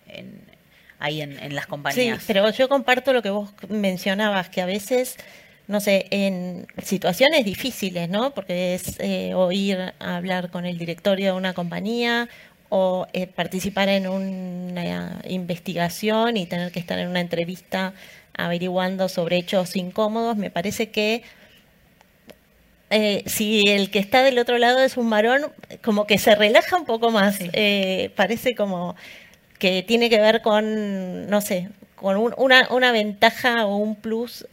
ahí 0.99 1.21
en, 1.21 1.38
en 1.38 1.53
las 1.53 1.67
compañías. 1.67 2.19
Sí, 2.19 2.23
pero 2.27 2.49
yo 2.49 2.69
comparto 2.69 3.13
lo 3.13 3.21
que 3.21 3.29
vos 3.29 3.51
mencionabas, 3.67 4.49
que 4.49 4.61
a 4.61 4.65
veces 4.65 5.17
no 5.69 5.79
sé, 5.79 6.07
en 6.09 6.65
situaciones 6.81 7.45
difíciles, 7.45 8.09
¿no? 8.09 8.31
Porque 8.33 8.73
es 8.73 8.99
eh, 8.99 9.35
oír 9.35 9.93
hablar 9.99 10.49
con 10.49 10.65
el 10.65 10.79
directorio 10.79 11.27
de 11.27 11.38
una 11.38 11.53
compañía 11.53 12.27
o 12.69 13.05
eh, 13.13 13.27
participar 13.27 13.88
en 13.88 14.07
una 14.07 15.21
investigación 15.27 16.38
y 16.38 16.47
tener 16.47 16.71
que 16.71 16.79
estar 16.79 16.97
en 16.97 17.07
una 17.07 17.19
entrevista 17.19 17.93
averiguando 18.33 19.09
sobre 19.09 19.38
hechos 19.38 19.75
incómodos, 19.75 20.38
me 20.38 20.49
parece 20.49 20.89
que 20.89 21.21
eh, 22.89 23.21
si 23.27 23.61
el 23.67 23.91
que 23.91 23.99
está 23.99 24.23
del 24.23 24.39
otro 24.39 24.57
lado 24.57 24.81
es 24.81 24.97
un 24.97 25.07
varón, 25.11 25.51
como 25.83 26.07
que 26.07 26.17
se 26.17 26.33
relaja 26.33 26.77
un 26.77 26.85
poco 26.85 27.11
más. 27.11 27.38
parece 28.15 28.55
como 28.55 28.95
que 29.59 29.83
tiene 29.83 30.09
que 30.09 30.19
ver 30.19 30.41
con, 30.41 31.29
no 31.29 31.41
sé, 31.41 31.69
con 31.95 32.17
una, 32.38 32.67
una, 32.71 32.91
ventaja 32.91 33.67
o 33.67 33.75
un 33.77 33.95
plus 33.95 34.47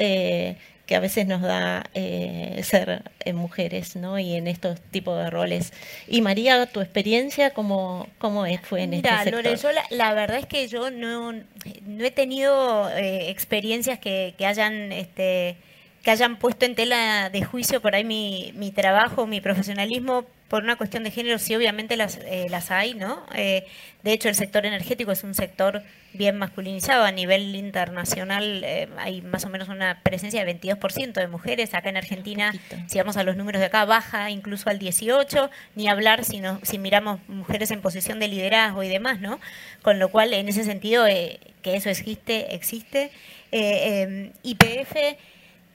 que 0.87 0.95
a 0.95 1.01
veces 1.01 1.27
nos 1.27 1.43
da 1.43 1.85
eh, 1.95 2.61
ser 2.63 3.03
eh, 3.21 3.33
mujeres, 3.33 3.97
¿no? 3.97 4.19
Y 4.19 4.35
en 4.35 4.47
estos 4.47 4.81
tipos 4.81 5.19
de 5.19 5.31
roles. 5.31 5.73
Y 6.07 6.23
María, 6.23 6.65
tu 6.67 6.81
experiencia, 6.81 7.51
¿cómo, 7.51 8.09
cómo 8.19 8.45
fue 8.63 8.83
en 8.83 8.95
este 8.95 9.09
sector? 9.09 9.45
Lore, 9.45 9.57
yo 9.57 9.69
la, 9.91 10.15
verdad 10.15 10.39
es 10.39 10.47
que 10.47 10.69
yo 10.69 10.91
no, 10.91 11.33
no 11.33 12.05
he 12.05 12.11
tenido 12.13 12.89
eh, 12.91 13.31
experiencias 13.31 13.99
que, 13.99 14.35
que 14.39 14.47
hayan... 14.47 14.93
Este, 14.93 15.57
que 16.03 16.13
hayan 16.13 16.37
puesto 16.37 16.65
en 16.65 16.77
tela 16.77 17.31
de 17.31 17.43
juicio 17.43 17.83
por 17.83 17.97
ahí 17.97 18.05
mi, 18.05 18.53
mi 18.55 18.71
trabajo, 18.71 19.27
mi 19.27 19.41
profesionalismo, 19.41 20.25
por 20.49 20.63
una 20.63 20.77
cuestión 20.77 21.03
de 21.03 21.11
género, 21.11 21.39
sí, 21.39 21.55
obviamente 21.57 21.97
las, 21.97 22.19
eh, 22.19 22.47
las 22.49 22.71
hay, 22.71 22.95
¿no? 22.95 23.27
Eh, 23.35 23.67
de 24.03 24.13
hecho, 24.13 24.29
el 24.29 24.37
sector 24.37 24.65
energético 24.65 25.11
es 25.11 25.25
un 25.25 25.35
sector 25.35 25.83
bien 26.13 26.39
masculinizado. 26.39 27.05
A 27.05 27.11
nivel 27.11 27.57
internacional 27.57 28.63
eh, 28.65 28.89
hay 28.99 29.23
más 29.23 29.45
o 29.45 29.49
menos 29.49 29.69
una 29.69 30.01
presencia 30.05 30.45
de 30.45 30.61
22% 30.61 31.13
de 31.15 31.27
mujeres. 31.27 31.75
Acá 31.75 31.89
en 31.89 31.97
Argentina, 31.97 32.53
si 32.87 32.99
vamos 32.99 33.17
a 33.17 33.25
los 33.25 33.37
números 33.37 33.59
de 33.59 33.67
acá, 33.67 33.85
baja 33.85 34.31
incluso 34.31 34.71
al 34.71 34.79
18%, 34.79 35.51
ni 35.75 35.89
hablar 35.89 36.25
si, 36.25 36.39
no, 36.39 36.61
si 36.63 36.79
miramos 36.79 37.19
mujeres 37.29 37.73
en 37.73 37.81
posición 37.81 38.21
de 38.21 38.29
liderazgo 38.29 38.85
y 38.85 38.89
demás, 38.89 39.21
¿no? 39.21 39.41
Con 39.83 39.99
lo 39.99 40.11
cual, 40.11 40.33
en 40.33 40.49
ese 40.49 40.63
sentido, 40.63 41.07
que 41.07 41.75
eso 41.75 41.91
existe, 41.91 42.55
existe. 42.55 43.11
IPF 43.51 44.97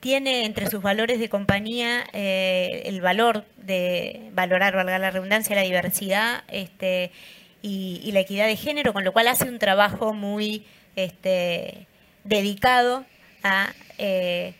tiene 0.02 0.46
entre 0.46 0.68
sus 0.68 0.82
valores 0.82 1.20
de 1.20 1.28
compañía 1.28 2.04
eh, 2.12 2.82
el 2.86 3.00
valor 3.00 3.44
de 3.56 4.30
valorar, 4.34 4.74
valga 4.74 4.98
la 4.98 5.12
redundancia, 5.12 5.54
la 5.54 5.62
diversidad 5.62 6.42
este, 6.48 7.12
y, 7.62 8.10
la 8.10 8.18
equidad 8.18 8.48
de 8.48 8.56
género, 8.56 8.92
con 8.92 9.04
lo 9.04 9.12
cual 9.12 9.28
hace 9.28 9.44
un 9.44 9.60
trabajo 9.60 10.12
muy 10.12 10.66
este, 10.96 11.86
dedicado 12.24 13.04
a 13.44 13.72
eh, 13.98 14.54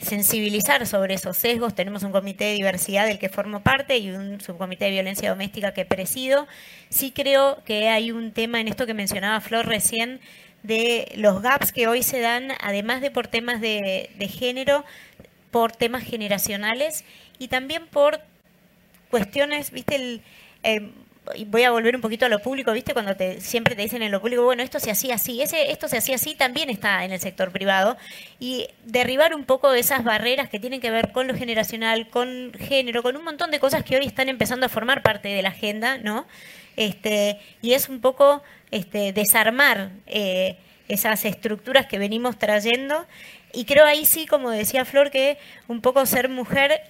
sensibilizar 0.00 0.84
sobre 0.84 1.14
esos 1.14 1.36
sesgos. 1.36 1.76
Tenemos 1.76 2.02
un 2.02 2.10
comité 2.10 2.46
de 2.46 2.54
diversidad 2.54 3.06
del 3.06 3.20
que 3.20 3.28
formo 3.28 3.62
parte 3.62 3.98
y 3.98 4.10
un 4.10 4.40
subcomité 4.40 4.86
de 4.86 4.90
violencia 4.90 5.30
doméstica 5.30 5.72
que 5.74 5.84
presido. 5.84 6.48
Sí 6.88 7.12
creo 7.12 7.62
que 7.64 7.88
hay 7.88 8.10
un 8.10 8.32
tema 8.32 8.60
en 8.60 8.66
esto 8.66 8.84
que 8.84 8.94
mencionaba 8.94 9.40
Flor 9.40 9.66
recién, 9.66 10.18
de 10.68 11.10
los 11.16 11.40
gaps 11.40 11.72
que 11.72 11.88
hoy 11.88 12.02
se 12.02 12.20
dan, 12.20 12.52
además 12.60 13.00
de 13.00 13.10
por 13.10 13.26
temas 13.26 13.60
de, 13.60 14.10
género, 14.30 14.84
por 15.50 15.72
temas 15.72 16.04
generacionales 16.04 17.04
y 17.38 17.48
también 17.48 17.86
por 17.86 18.20
cuestiones, 19.10 19.70
viste, 19.70 19.96
el, 19.96 20.22
eh, 20.62 20.90
voy 21.46 21.62
a 21.62 21.70
volver 21.70 21.96
un 21.96 22.02
poquito 22.02 22.26
a 22.26 22.28
lo 22.28 22.40
público, 22.40 22.70
¿viste? 22.72 22.92
Cuando 22.92 23.16
te, 23.16 23.40
siempre 23.40 23.74
te 23.74 23.80
dicen 23.80 24.02
en 24.02 24.12
lo 24.12 24.20
público, 24.20 24.44
bueno, 24.44 24.62
esto 24.62 24.78
se 24.78 24.90
hacía 24.90 25.14
así, 25.14 25.40
ese, 25.40 25.70
esto 25.70 25.88
se 25.88 25.96
hacía 25.96 26.16
así, 26.16 26.34
también 26.34 26.68
está 26.68 27.02
en 27.06 27.12
el 27.12 27.20
sector 27.20 27.50
privado. 27.50 27.96
Y 28.38 28.68
derribar 28.84 29.34
un 29.34 29.44
poco 29.44 29.72
esas 29.72 30.04
barreras 30.04 30.50
que 30.50 30.60
tienen 30.60 30.82
que 30.82 30.90
ver 30.90 31.12
con 31.12 31.26
lo 31.28 31.34
generacional, 31.34 32.10
con 32.10 32.52
género, 32.58 33.02
con 33.02 33.16
un 33.16 33.24
montón 33.24 33.50
de 33.50 33.58
cosas 33.58 33.84
que 33.84 33.96
hoy 33.96 34.04
están 34.04 34.28
empezando 34.28 34.66
a 34.66 34.68
formar 34.68 35.02
parte 35.02 35.28
de 35.28 35.40
la 35.40 35.48
agenda, 35.48 35.96
¿no? 35.96 36.26
Este, 36.78 37.40
y 37.60 37.72
es 37.72 37.88
un 37.88 38.00
poco 38.00 38.40
este, 38.70 39.12
desarmar 39.12 39.90
eh, 40.06 40.58
esas 40.86 41.24
estructuras 41.24 41.86
que 41.86 41.98
venimos 41.98 42.38
trayendo. 42.38 43.04
Y 43.52 43.64
creo 43.64 43.84
ahí 43.84 44.06
sí, 44.06 44.26
como 44.26 44.50
decía 44.50 44.84
Flor, 44.84 45.10
que 45.10 45.38
un 45.66 45.80
poco 45.80 46.06
ser 46.06 46.28
mujer 46.28 46.80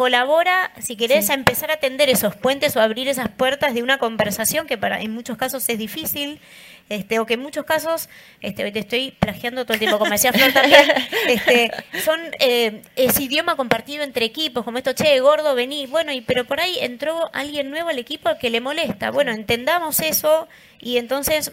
colabora, 0.00 0.72
si 0.80 0.96
querés, 0.96 1.28
a 1.28 1.34
empezar 1.34 1.70
a 1.70 1.76
tender 1.76 2.08
esos 2.08 2.34
puentes 2.34 2.74
o 2.74 2.80
abrir 2.80 3.06
esas 3.06 3.28
puertas 3.28 3.74
de 3.74 3.82
una 3.82 3.98
conversación 3.98 4.66
que 4.66 4.78
para 4.78 5.02
en 5.02 5.12
muchos 5.12 5.36
casos 5.36 5.68
es 5.68 5.76
difícil, 5.76 6.40
este, 6.88 7.18
o 7.18 7.26
que 7.26 7.34
en 7.34 7.40
muchos 7.40 7.66
casos, 7.66 8.08
este, 8.40 8.72
te 8.72 8.78
estoy 8.78 9.10
plagiando 9.10 9.66
todo 9.66 9.74
el 9.74 9.78
tiempo, 9.78 9.98
como 9.98 10.12
decía 10.12 10.32
Flor 10.32 10.54
también, 10.54 10.90
este, 11.28 11.70
son 12.02 12.18
eh, 12.38 12.80
ese 12.96 13.24
idioma 13.24 13.56
compartido 13.56 14.02
entre 14.02 14.24
equipos, 14.24 14.64
como 14.64 14.78
esto, 14.78 14.94
che, 14.94 15.20
gordo, 15.20 15.54
vení, 15.54 15.84
bueno, 15.84 16.12
y 16.12 16.22
pero 16.22 16.46
por 16.46 16.60
ahí 16.60 16.78
entró 16.80 17.28
alguien 17.34 17.68
nuevo 17.68 17.90
al 17.90 17.98
equipo 17.98 18.30
que 18.40 18.48
le 18.48 18.62
molesta. 18.62 19.10
Bueno, 19.10 19.32
entendamos 19.32 20.00
eso 20.00 20.48
y 20.80 20.96
entonces 20.96 21.52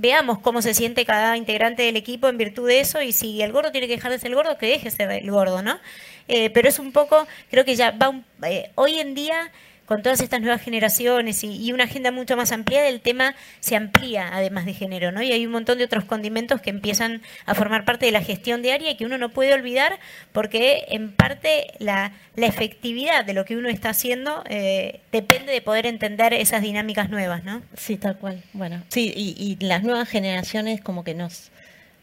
veamos 0.00 0.38
cómo 0.38 0.62
se 0.62 0.74
siente 0.74 1.04
cada 1.04 1.36
integrante 1.36 1.82
del 1.82 1.96
equipo 1.96 2.28
en 2.28 2.38
virtud 2.38 2.68
de 2.68 2.80
eso 2.80 3.02
y 3.02 3.12
si 3.12 3.42
el 3.42 3.52
gordo 3.52 3.72
tiene 3.72 3.88
que 3.88 3.96
dejar 3.96 4.12
de 4.12 4.18
ser 4.18 4.30
el 4.30 4.36
gordo, 4.36 4.56
que 4.56 4.66
deje 4.66 4.84
de 4.84 4.90
ser 4.90 5.10
el 5.10 5.30
gordo, 5.30 5.62
¿no? 5.62 5.78
Eh, 6.28 6.50
pero 6.50 6.68
es 6.68 6.78
un 6.78 6.92
poco, 6.92 7.26
creo 7.50 7.64
que 7.64 7.74
ya 7.74 7.90
va, 7.90 8.14
eh, 8.48 8.70
hoy 8.76 9.00
en 9.00 9.14
día 9.14 9.50
con 9.88 10.02
todas 10.02 10.20
estas 10.20 10.42
nuevas 10.42 10.60
generaciones 10.60 11.42
y, 11.42 11.72
una 11.72 11.84
agenda 11.84 12.12
mucho 12.12 12.36
más 12.36 12.52
amplia, 12.52 12.86
el 12.88 13.00
tema 13.00 13.34
se 13.60 13.74
amplía 13.74 14.28
además 14.30 14.66
de 14.66 14.74
género, 14.74 15.12
¿no? 15.12 15.22
Y 15.22 15.32
hay 15.32 15.46
un 15.46 15.52
montón 15.52 15.78
de 15.78 15.84
otros 15.84 16.04
condimentos 16.04 16.60
que 16.60 16.68
empiezan 16.68 17.22
a 17.46 17.54
formar 17.54 17.86
parte 17.86 18.04
de 18.04 18.12
la 18.12 18.20
gestión 18.20 18.60
diaria 18.60 18.90
y 18.90 18.96
que 18.96 19.06
uno 19.06 19.16
no 19.16 19.30
puede 19.30 19.54
olvidar 19.54 19.98
porque 20.32 20.84
en 20.90 21.12
parte 21.12 21.68
la, 21.78 22.12
efectividad 22.36 23.24
de 23.24 23.32
lo 23.32 23.46
que 23.46 23.56
uno 23.56 23.68
está 23.70 23.88
haciendo 23.88 24.44
eh, 24.48 25.00
depende 25.10 25.52
de 25.52 25.62
poder 25.62 25.86
entender 25.86 26.34
esas 26.34 26.60
dinámicas 26.60 27.08
nuevas, 27.08 27.42
¿no? 27.44 27.62
Sí, 27.74 27.96
tal 27.96 28.18
cual. 28.18 28.42
Bueno, 28.52 28.82
sí, 28.88 29.12
y, 29.16 29.56
las 29.64 29.82
nuevas 29.82 30.08
generaciones 30.08 30.82
como 30.82 31.02
que 31.02 31.14
nos 31.14 31.50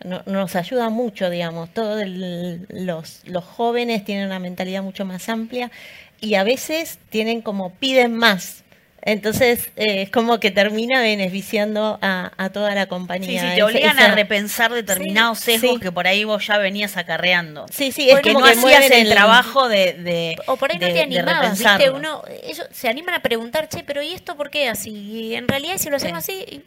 nos 0.03 0.55
ayuda 0.55 0.89
mucho, 0.89 1.29
digamos. 1.29 1.73
Todos 1.73 2.05
los, 2.05 3.21
los 3.25 3.43
jóvenes 3.43 4.03
tienen 4.03 4.27
una 4.27 4.39
mentalidad 4.39 4.83
mucho 4.83 5.05
más 5.05 5.29
amplia 5.29 5.71
y 6.19 6.35
a 6.35 6.43
veces 6.43 6.99
tienen 7.09 7.41
como 7.41 7.73
piden 7.73 8.15
más. 8.15 8.63
Entonces 9.05 9.69
eh, 9.75 10.01
es 10.01 10.09
como 10.09 10.39
que 10.39 10.49
termina 10.49 10.99
beneficiando 10.99 11.99
a, 12.01 12.49
toda 12.51 12.73
la 12.73 12.87
compañía. 12.87 13.39
Sí, 13.39 13.49
sí, 13.49 13.55
te 13.55 13.63
obligan 13.63 13.99
a 13.99 14.15
repensar 14.15 14.73
determinados 14.73 15.39
sesgos 15.39 15.79
que 15.79 15.91
por 15.91 16.07
ahí 16.07 16.23
vos 16.23 16.47
ya 16.47 16.57
venías 16.57 16.97
acarreando. 16.97 17.67
Sí, 17.71 17.91
sí, 17.91 18.09
es 18.09 18.19
que 18.21 18.33
no 18.33 18.43
hacías 18.43 18.89
el, 18.89 19.07
trabajo 19.09 19.69
de, 19.69 20.35
O 20.47 20.57
por 20.57 20.71
ahí 20.71 20.79
no 20.79 20.87
te 20.87 21.03
animabas, 21.03 21.59
¿viste? 21.59 21.91
Uno, 21.91 22.23
ellos 22.43 22.67
se 22.71 22.89
animan 22.89 23.13
a 23.13 23.19
preguntar, 23.19 23.69
che, 23.69 23.83
pero 23.83 24.01
¿y 24.01 24.11
esto 24.11 24.35
por 24.35 24.49
qué 24.49 24.69
así? 24.69 24.89
Y 24.89 25.35
en 25.35 25.47
realidad 25.47 25.77
si 25.77 25.91
lo 25.91 25.97
hacemos 25.97 26.17
así, 26.17 26.63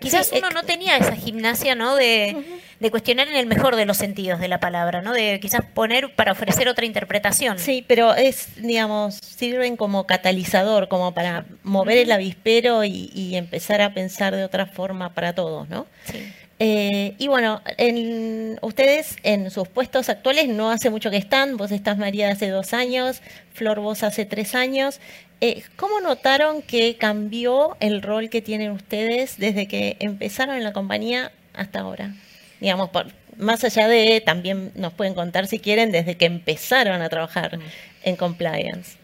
quizás 0.00 0.30
uno 0.36 0.50
no 0.50 0.62
tenía 0.62 0.96
esa 0.96 1.16
gimnasia, 1.16 1.74
¿no? 1.74 1.96
De, 1.96 2.36
cuestionar 2.90 3.28
en 3.28 3.36
el 3.36 3.46
mejor 3.46 3.76
de 3.76 3.86
los 3.86 3.96
sentidos 3.96 4.40
de 4.40 4.48
la 4.48 4.60
palabra, 4.60 5.02
¿no? 5.02 5.12
De 5.12 5.38
quizás 5.40 5.62
poner 5.74 6.14
para 6.14 6.32
ofrecer 6.32 6.68
otra 6.68 6.86
interpretación. 6.86 7.58
Sí, 7.58 7.84
pero 7.86 8.14
es, 8.14 8.48
digamos, 8.56 9.16
sirven 9.16 9.76
como 9.76 10.06
catalizador, 10.06 10.88
como 10.88 11.12
para 11.12 11.44
mover 11.62 11.98
el 11.98 12.12
avispero 12.12 12.84
y, 12.84 13.36
empezar 13.36 13.80
a 13.82 13.94
pensar 13.94 14.34
de 14.34 14.44
otra 14.44 14.66
forma 14.66 15.14
para 15.14 15.34
todos, 15.34 15.68
¿no? 15.68 15.86
Sí. 16.04 16.32
Eh, 16.60 17.14
y 17.18 17.28
bueno, 17.28 17.62
en, 17.76 18.58
ustedes 18.62 19.16
en 19.22 19.50
sus 19.50 19.68
puestos 19.68 20.08
actuales 20.08 20.48
no 20.48 20.72
hace 20.72 20.90
mucho 20.90 21.08
que 21.10 21.16
están, 21.16 21.56
vos 21.56 21.70
estás 21.70 21.98
María 21.98 22.30
hace 22.30 22.48
dos 22.48 22.72
años, 22.72 23.22
Flor 23.52 23.80
vos 23.80 24.02
hace 24.02 24.24
tres 24.24 24.54
años. 24.54 25.00
Eh, 25.40 25.62
¿Cómo 25.76 26.00
notaron 26.00 26.62
que 26.62 26.96
cambió 26.96 27.76
el 27.80 28.02
rol 28.02 28.28
que 28.28 28.42
tienen 28.42 28.72
ustedes 28.72 29.38
desde 29.38 29.68
que 29.68 29.96
empezaron 30.00 30.56
en 30.56 30.64
la 30.64 30.72
compañía 30.72 31.32
hasta 31.54 31.80
ahora? 31.80 32.14
Digamos, 32.60 32.90
por, 32.90 33.06
más 33.36 33.62
allá 33.62 33.86
de, 33.86 34.20
también 34.20 34.72
nos 34.74 34.92
pueden 34.92 35.14
contar 35.14 35.46
si 35.46 35.60
quieren, 35.60 35.92
desde 35.92 36.16
que 36.16 36.26
empezaron 36.26 37.00
a 37.02 37.08
trabajar 37.08 37.56
mm. 37.56 37.62
en 38.04 38.16
compliance. 38.16 38.98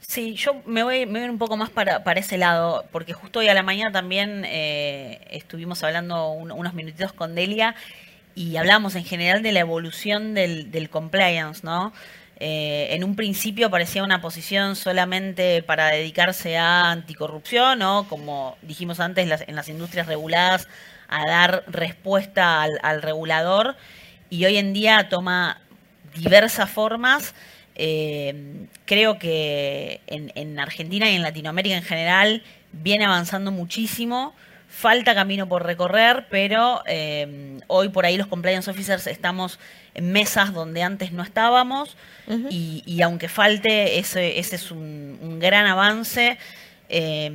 Sí, 0.00 0.34
yo 0.34 0.60
me 0.66 0.82
voy, 0.82 1.06
me 1.06 1.20
voy 1.20 1.28
un 1.28 1.38
poco 1.38 1.56
más 1.56 1.70
para, 1.70 2.04
para, 2.04 2.20
ese 2.20 2.36
lado, 2.36 2.84
porque 2.92 3.14
justo 3.14 3.38
hoy 3.38 3.48
a 3.48 3.54
la 3.54 3.62
mañana 3.62 3.92
también 3.92 4.44
eh, 4.44 5.20
estuvimos 5.30 5.82
hablando 5.84 6.32
unos 6.32 6.74
minutitos 6.74 7.12
con 7.14 7.34
Delia 7.34 7.74
y 8.34 8.56
hablamos 8.56 8.94
en 8.94 9.04
general 9.04 9.42
de 9.42 9.52
la 9.52 9.60
evolución 9.60 10.34
del, 10.34 10.88
compliance, 10.90 11.62
¿no? 11.64 11.92
Eh, 12.38 12.88
en 12.90 13.04
un 13.04 13.14
principio 13.14 13.70
parecía 13.70 14.02
una 14.02 14.20
posición 14.20 14.74
solamente 14.74 15.62
para 15.62 15.88
dedicarse 15.88 16.56
a 16.56 16.90
anticorrupción, 16.90 17.78
¿no? 17.78 18.06
Como 18.08 18.56
dijimos 18.62 19.00
antes, 19.00 19.28
en 19.46 19.54
las 19.54 19.68
industrias 19.68 20.06
reguladas, 20.06 20.66
a 21.08 21.26
dar 21.26 21.64
respuesta 21.68 22.62
al, 22.62 23.02
regulador, 23.02 23.76
y 24.30 24.44
hoy 24.46 24.56
en 24.56 24.72
día 24.72 25.08
toma 25.08 25.60
diversas 26.14 26.70
formas. 26.70 27.34
Eh, 27.74 28.66
creo 28.86 29.18
que 29.18 30.00
en 30.06 30.58
Argentina 30.58 31.10
y 31.10 31.14
en 31.14 31.22
Latinoamérica 31.22 31.76
en 31.76 31.82
general 31.82 32.42
viene 32.72 33.04
avanzando 33.04 33.50
muchísimo. 33.50 34.34
Falta 34.72 35.14
camino 35.14 35.46
por 35.46 35.66
recorrer, 35.66 36.26
pero 36.30 36.82
eh, 36.86 37.60
hoy 37.66 37.90
por 37.90 38.06
ahí 38.06 38.16
los 38.16 38.26
compliance 38.26 38.70
officers 38.70 39.06
estamos 39.06 39.58
en 39.92 40.12
mesas 40.12 40.54
donde 40.54 40.82
antes 40.82 41.12
no 41.12 41.22
estábamos 41.22 41.94
y, 42.48 43.02
aunque 43.02 43.28
falte, 43.28 43.98
ese, 43.98 44.38
ese 44.38 44.56
es 44.56 44.70
un, 44.70 45.38
gran 45.38 45.66
avance. 45.66 46.38
Eh, 46.88 47.30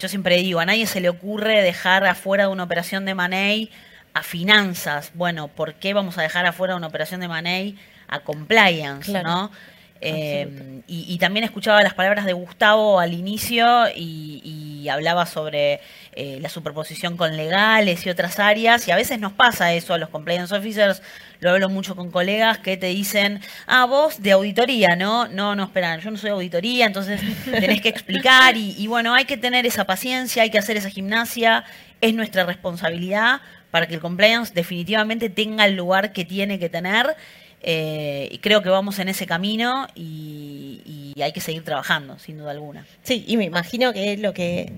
yo 0.00 0.08
siempre 0.08 0.36
digo, 0.38 0.58
a 0.58 0.66
nadie 0.66 0.86
se 0.86 1.00
le 1.00 1.08
ocurre 1.08 1.62
dejar 1.62 2.04
afuera 2.04 2.48
de 2.48 2.52
una 2.52 2.64
operación 2.64 3.04
de 3.04 3.14
Money 3.14 3.70
a 4.12 4.24
finanzas. 4.24 5.12
Bueno, 5.14 5.46
¿por 5.46 5.74
qué 5.74 5.94
vamos 5.94 6.18
a 6.18 6.22
dejar 6.22 6.44
afuera 6.44 6.74
de 6.74 6.78
una 6.78 6.88
operación 6.88 7.20
de 7.20 7.28
Money 7.28 7.78
a 8.08 8.18
compliance? 8.18 9.22
¿no? 9.22 9.52
Eh, 10.00 10.82
y, 10.86 11.18
también 11.18 11.44
escuchaba 11.44 11.82
las 11.82 11.94
palabras 11.94 12.24
de 12.24 12.32
Gustavo 12.32 13.00
al 13.00 13.12
inicio 13.12 13.86
y, 13.94 14.86
hablaba 14.88 15.26
sobre 15.26 15.80
eh, 16.14 16.38
la 16.40 16.48
superposición 16.48 17.18
con 17.18 17.36
legales 17.36 18.06
y 18.06 18.10
otras 18.10 18.38
áreas. 18.38 18.88
Y 18.88 18.90
a 18.90 18.96
veces 18.96 19.18
nos 19.18 19.32
pasa 19.32 19.74
eso 19.74 19.92
a 19.92 19.98
los 19.98 20.08
compliance 20.08 20.54
officers. 20.54 21.02
Lo 21.40 21.50
hablo 21.50 21.68
mucho 21.68 21.94
con 21.94 22.10
colegas 22.10 22.56
que 22.58 22.78
te 22.78 22.86
dicen, 22.86 23.40
ah, 23.66 23.84
vos 23.84 24.22
de 24.22 24.32
auditoría, 24.32 24.96
¿no? 24.96 25.28
No, 25.28 25.54
no, 25.54 25.64
espera, 25.64 25.98
yo 25.98 26.10
no 26.10 26.16
soy 26.16 26.30
auditoría, 26.30 26.86
entonces 26.86 27.20
tenés 27.44 27.82
que 27.82 27.90
explicar. 27.90 28.56
Y, 28.56 28.76
y 28.78 28.86
bueno, 28.86 29.14
hay 29.14 29.26
que 29.26 29.36
tener 29.36 29.66
esa 29.66 29.84
paciencia, 29.84 30.42
hay 30.42 30.50
que 30.50 30.58
hacer 30.58 30.78
esa 30.78 30.88
gimnasia. 30.88 31.64
Es 32.00 32.14
nuestra 32.14 32.44
responsabilidad 32.44 33.42
para 33.70 33.86
que 33.86 33.94
el 33.94 34.00
compliance 34.00 34.54
definitivamente 34.54 35.28
tenga 35.28 35.66
el 35.66 35.76
lugar 35.76 36.12
que 36.12 36.24
tiene 36.24 36.58
que 36.58 36.68
tener. 36.70 37.14
Eh, 37.62 38.28
y 38.30 38.38
creo 38.38 38.62
que 38.62 38.68
vamos 38.68 38.98
en 38.98 39.08
ese 39.08 39.26
camino 39.26 39.88
y, 39.94 41.14
hay 41.20 41.32
que 41.32 41.40
seguir 41.40 41.64
trabajando, 41.64 42.16
sin 42.20 42.38
duda 42.38 42.52
alguna. 42.52 42.86
Sí, 43.02 43.24
y 43.26 43.36
me 43.36 43.44
imagino 43.44 43.92
que 43.92 44.16
lo 44.18 44.32
que 44.32 44.72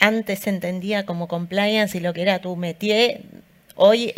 antes 0.00 0.38
se 0.38 0.48
entendía 0.48 1.04
como 1.04 1.28
compliance 1.28 1.98
y 1.98 2.00
lo 2.00 2.14
que 2.14 2.22
era 2.22 2.38
tu 2.38 2.56
métier, 2.56 3.20
hoy 3.74 4.14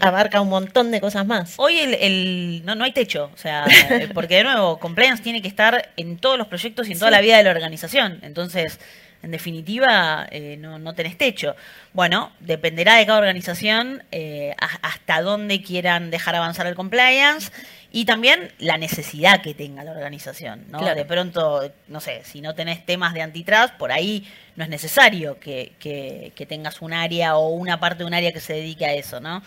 abarca 0.00 0.40
un 0.40 0.48
montón 0.48 0.90
de 0.90 1.02
cosas 1.02 1.26
más. 1.26 1.54
Hoy 1.58 1.78
el, 1.78 2.62
no, 2.64 2.74
no 2.74 2.84
hay 2.84 2.92
techo, 2.92 3.30
o 3.34 3.36
sea, 3.36 3.66
porque 4.14 4.36
de 4.36 4.44
nuevo, 4.44 4.78
compliance 4.78 5.22
tiene 5.22 5.42
que 5.42 5.48
estar 5.48 5.90
en 5.98 6.16
todos 6.16 6.38
los 6.38 6.46
proyectos 6.46 6.88
y 6.88 6.92
en 6.92 6.98
toda 6.98 7.10
la 7.10 7.20
vida 7.20 7.36
de 7.36 7.44
la 7.44 7.50
organización. 7.50 8.18
Entonces, 8.22 8.80
en 9.22 9.32
definitiva, 9.32 10.26
eh, 10.30 10.56
no, 10.58 10.78
no, 10.78 10.94
tenés 10.94 11.18
techo. 11.18 11.56
Bueno, 11.92 12.30
dependerá 12.40 12.96
de 12.96 13.06
cada 13.06 13.18
organización 13.18 14.04
eh, 14.12 14.54
hasta 14.58 15.22
dónde 15.22 15.60
quieran 15.62 16.10
dejar 16.10 16.36
avanzar 16.36 16.66
el 16.66 16.76
compliance 16.76 17.50
y 17.90 18.04
también 18.04 18.52
la 18.58 18.76
necesidad 18.76 19.42
que 19.42 19.54
tenga 19.54 19.82
la 19.82 19.90
organización. 19.90 20.66
¿no? 20.68 20.84
De 20.94 21.04
pronto, 21.04 21.72
no 21.88 22.00
sé, 22.00 22.22
si 22.24 22.40
no 22.40 22.54
tenés 22.54 22.86
temas 22.86 23.12
de 23.12 23.22
antitrust, 23.22 23.74
por 23.74 23.90
ahí 23.90 24.28
no 24.54 24.64
es 24.64 24.70
necesario 24.70 25.40
que, 25.40 25.72
que, 25.80 26.32
que 26.36 26.46
tengas 26.46 26.80
un 26.80 26.92
área 26.92 27.36
o 27.36 27.48
una 27.48 27.80
parte 27.80 28.04
de 28.04 28.06
un 28.06 28.14
área 28.14 28.32
que 28.32 28.40
se 28.40 28.52
dedique 28.52 28.86
a 28.86 28.94
eso, 28.94 29.20
¿no? 29.20 29.42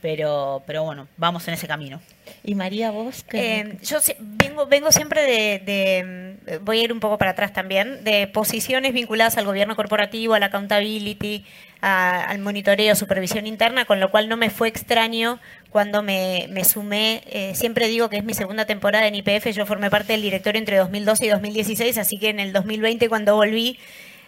Pero, 0.00 0.62
pero 0.64 0.84
bueno, 0.84 1.08
vamos 1.16 1.48
en 1.48 1.54
ese 1.54 1.66
camino. 1.66 2.00
¿Y 2.44 2.54
María, 2.54 2.92
vos? 2.92 3.24
Eh, 3.32 3.78
yo 3.82 3.98
vengo, 4.20 4.66
vengo 4.66 4.92
siempre 4.92 5.22
de, 5.22 6.38
mm, 6.60 6.64
voy 6.64 6.80
a 6.80 6.84
ir 6.84 6.92
un 6.92 7.00
poco 7.00 7.18
para 7.18 7.32
atrás 7.32 7.52
también, 7.52 8.04
de 8.04 8.28
posiciones 8.28 8.92
vinculadas 8.92 9.38
al 9.38 9.44
gobierno 9.44 9.74
corporativo, 9.74 10.34
a 10.34 10.38
la 10.38 10.46
accountability, 10.46 11.44
al 11.80 12.38
monitoreo, 12.38 12.94
supervisión 12.94 13.46
interna, 13.46 13.86
con 13.86 13.98
lo 13.98 14.10
cual 14.10 14.28
no 14.28 14.36
me 14.36 14.50
fue 14.50 14.68
extraño 14.68 15.40
cuando 15.70 16.02
me, 16.02 16.46
me 16.50 16.64
sumé. 16.64 17.22
Eh, 17.26 17.52
siempre 17.56 17.88
digo 17.88 18.08
que 18.08 18.18
es 18.18 18.24
mi 18.24 18.34
segunda 18.34 18.66
temporada 18.66 19.06
en 19.08 19.16
IPF, 19.16 19.48
yo 19.50 19.66
formé 19.66 19.90
parte 19.90 20.12
del 20.12 20.22
directorio 20.22 20.60
entre 20.60 20.76
2012 20.76 21.26
y 21.26 21.28
2016, 21.28 21.98
así 21.98 22.18
que 22.18 22.28
en 22.28 22.38
el 22.38 22.52
2020 22.52 23.08
cuando 23.08 23.34
volví, 23.34 23.78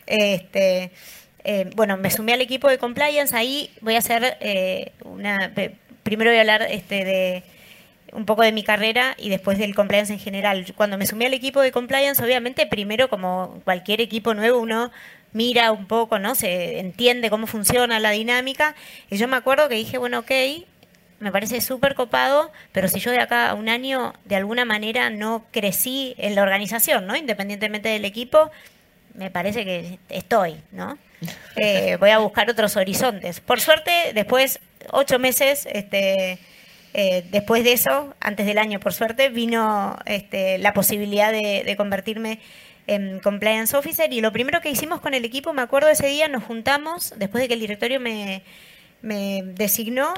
este 0.07 0.91
eh, 1.45 1.71
bueno, 1.75 1.97
me 1.97 2.11
sumé 2.11 2.35
al 2.35 2.41
equipo 2.41 2.69
de 2.69 2.79
compliance, 2.79 3.35
ahí 3.35 3.71
voy 3.81 3.95
a 3.95 3.99
hacer 3.99 4.37
eh, 4.41 4.93
una... 5.05 5.53
Primero 6.03 6.31
voy 6.31 6.39
a 6.39 6.41
hablar 6.41 6.63
este, 6.63 7.05
de 7.05 7.43
un 8.13 8.25
poco 8.25 8.43
de 8.43 8.53
mi 8.53 8.63
carrera 8.63 9.15
y 9.19 9.29
después 9.29 9.59
del 9.59 9.75
compliance 9.75 10.13
en 10.13 10.19
general. 10.19 10.73
Cuando 10.77 10.99
me 10.99 11.07
sumé 11.07 11.27
al 11.27 11.35
equipo 11.35 11.61
de 11.61 11.73
compliance, 11.73 12.23
obviamente, 12.23 12.67
primero 12.67 13.09
como 13.09 13.61
cualquier 13.65 14.01
equipo 14.01 14.35
nuevo, 14.35 14.59
uno 14.59 14.91
mira 15.33 15.73
un 15.73 15.87
poco, 15.87 16.19
¿no? 16.19 16.35
Se 16.35 16.81
entiende 16.81 17.31
cómo 17.31 17.47
funciona 17.47 18.01
la 18.01 18.11
dinámica. 18.11 18.75
Y 19.11 19.17
yo 19.17 19.29
me 19.29 19.37
acuerdo 19.37 19.69
que 19.69 19.77
dije, 19.77 19.99
bueno, 19.99 20.21
ok, 20.21 20.31
me 21.21 21.31
parece 21.31 21.61
súper 21.61 21.95
copado, 21.95 22.51
pero 22.73 22.89
si 22.89 22.99
yo 22.99 23.11
de 23.11 23.21
acá 23.21 23.51
a 23.51 23.55
un 23.55 23.69
año 23.69 24.15
de 24.25 24.37
alguna 24.37 24.65
manera 24.65 25.11
no 25.11 25.45
crecí 25.53 26.15
en 26.19 26.35
la 26.35 26.43
organización, 26.43 27.07
¿no? 27.07 27.15
Independientemente 27.15 27.91
del 27.91 28.05
equipo, 28.05 28.51
me 29.21 29.31
parece 29.31 29.67
que 29.67 29.99
estoy, 30.09 30.57
¿no? 30.73 30.97
Eh, 31.57 31.99
voy 32.01 32.09
a 32.09 32.19
buscar 32.19 32.51
otros 32.51 32.75
horizontes. 32.77 33.41
Por 33.41 33.61
suerte, 33.61 33.93
después, 34.15 34.61
ocho 34.93 35.19
meses, 35.19 35.69
este, 35.71 36.39
eh, 36.95 37.23
después 37.31 37.63
de 37.63 37.75
eso, 37.75 38.15
antes 38.19 38.47
del 38.47 38.57
año, 38.57 38.81
por 38.81 38.95
suerte, 38.95 39.29
vino 39.29 39.99
este, 40.07 40.57
la 40.57 40.73
posibilidad 40.73 41.31
de, 41.31 41.75
convertirme 41.77 42.41
en 42.87 43.21
compliance 43.21 43.77
officer 43.77 44.11
y 44.11 44.23
lo 44.23 44.33
primero 44.33 44.63
que 44.63 44.71
hicimos 44.71 45.03
con 45.03 45.13
el 45.13 45.27
equipo, 45.27 45.53
me 45.53 45.61
acuerdo 45.61 45.91
ese 45.91 46.07
día, 46.07 46.27
nos 46.27 46.43
juntamos, 46.43 47.13
después 47.19 47.43
de 47.43 47.49
que 47.49 47.55
el 47.55 47.61
directorio 47.61 48.01
me, 48.01 48.43
me 49.03 49.43
designó, 49.45 50.15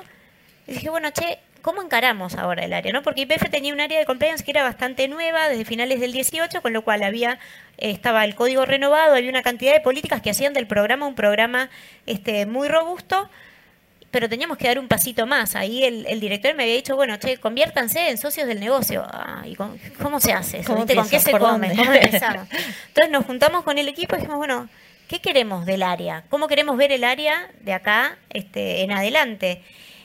y 0.68 0.74
dije, 0.74 0.90
bueno, 0.90 1.10
che, 1.10 1.40
¿cómo 1.62 1.82
encaramos 1.82 2.34
ahora 2.34 2.64
el 2.64 2.72
área? 2.72 2.92
¿no? 2.92 3.02
Porque 3.02 3.22
IPF 3.22 3.48
tenía 3.50 3.72
un 3.72 3.80
área 3.80 3.98
de 3.98 4.04
compliance 4.04 4.44
que 4.44 4.50
era 4.50 4.62
bastante 4.62 5.08
nueva, 5.08 5.48
desde 5.48 5.64
finales 5.64 6.00
del 6.00 6.12
18, 6.12 6.60
con 6.60 6.72
lo 6.72 6.82
cual 6.82 7.02
había 7.02 7.38
estaba 7.78 8.24
el 8.24 8.34
código 8.34 8.66
renovado, 8.66 9.14
había 9.14 9.30
una 9.30 9.42
cantidad 9.42 9.72
de 9.72 9.80
políticas 9.80 10.20
que 10.20 10.30
hacían 10.30 10.52
del 10.52 10.66
programa 10.66 11.06
un 11.06 11.14
programa 11.14 11.70
este, 12.06 12.46
muy 12.46 12.68
robusto, 12.68 13.28
pero 14.10 14.28
teníamos 14.28 14.58
que 14.58 14.68
dar 14.68 14.78
un 14.78 14.88
pasito 14.88 15.26
más. 15.26 15.56
Ahí 15.56 15.82
el, 15.82 16.20
director 16.20 16.54
me 16.54 16.64
había 16.64 16.74
dicho, 16.74 16.94
bueno, 16.96 17.16
che, 17.16 17.38
conviértanse 17.38 18.10
en 18.10 18.18
socios 18.18 18.46
del 18.46 18.60
negocio. 18.60 19.02
Ah, 19.08 19.42
¿y 19.46 19.56
¿Cómo 19.56 20.20
se 20.20 20.34
hace 20.34 20.62
¿Con 20.62 20.86
qué 20.86 21.18
se 21.18 21.32
come? 21.32 21.74
¿Cómo 21.74 21.92
empezamos? 21.94 22.46
Entonces 22.88 23.10
nos 23.10 23.24
juntamos 23.24 23.64
con 23.64 23.78
el 23.78 23.88
equipo 23.88 24.14
y 24.14 24.18
dijimos, 24.18 24.36
bueno, 24.36 24.68
¿qué 25.08 25.20
queremos 25.20 25.64
del 25.64 25.82
área? 25.82 26.24
¿Cómo 26.28 26.46
queremos 26.46 26.76
ver 26.76 26.92
el 26.92 27.04
área 27.04 27.50
de 27.60 27.72
acá 27.72 28.18
este, 28.28 28.82
en 28.82 28.92
adelante? 28.92 29.62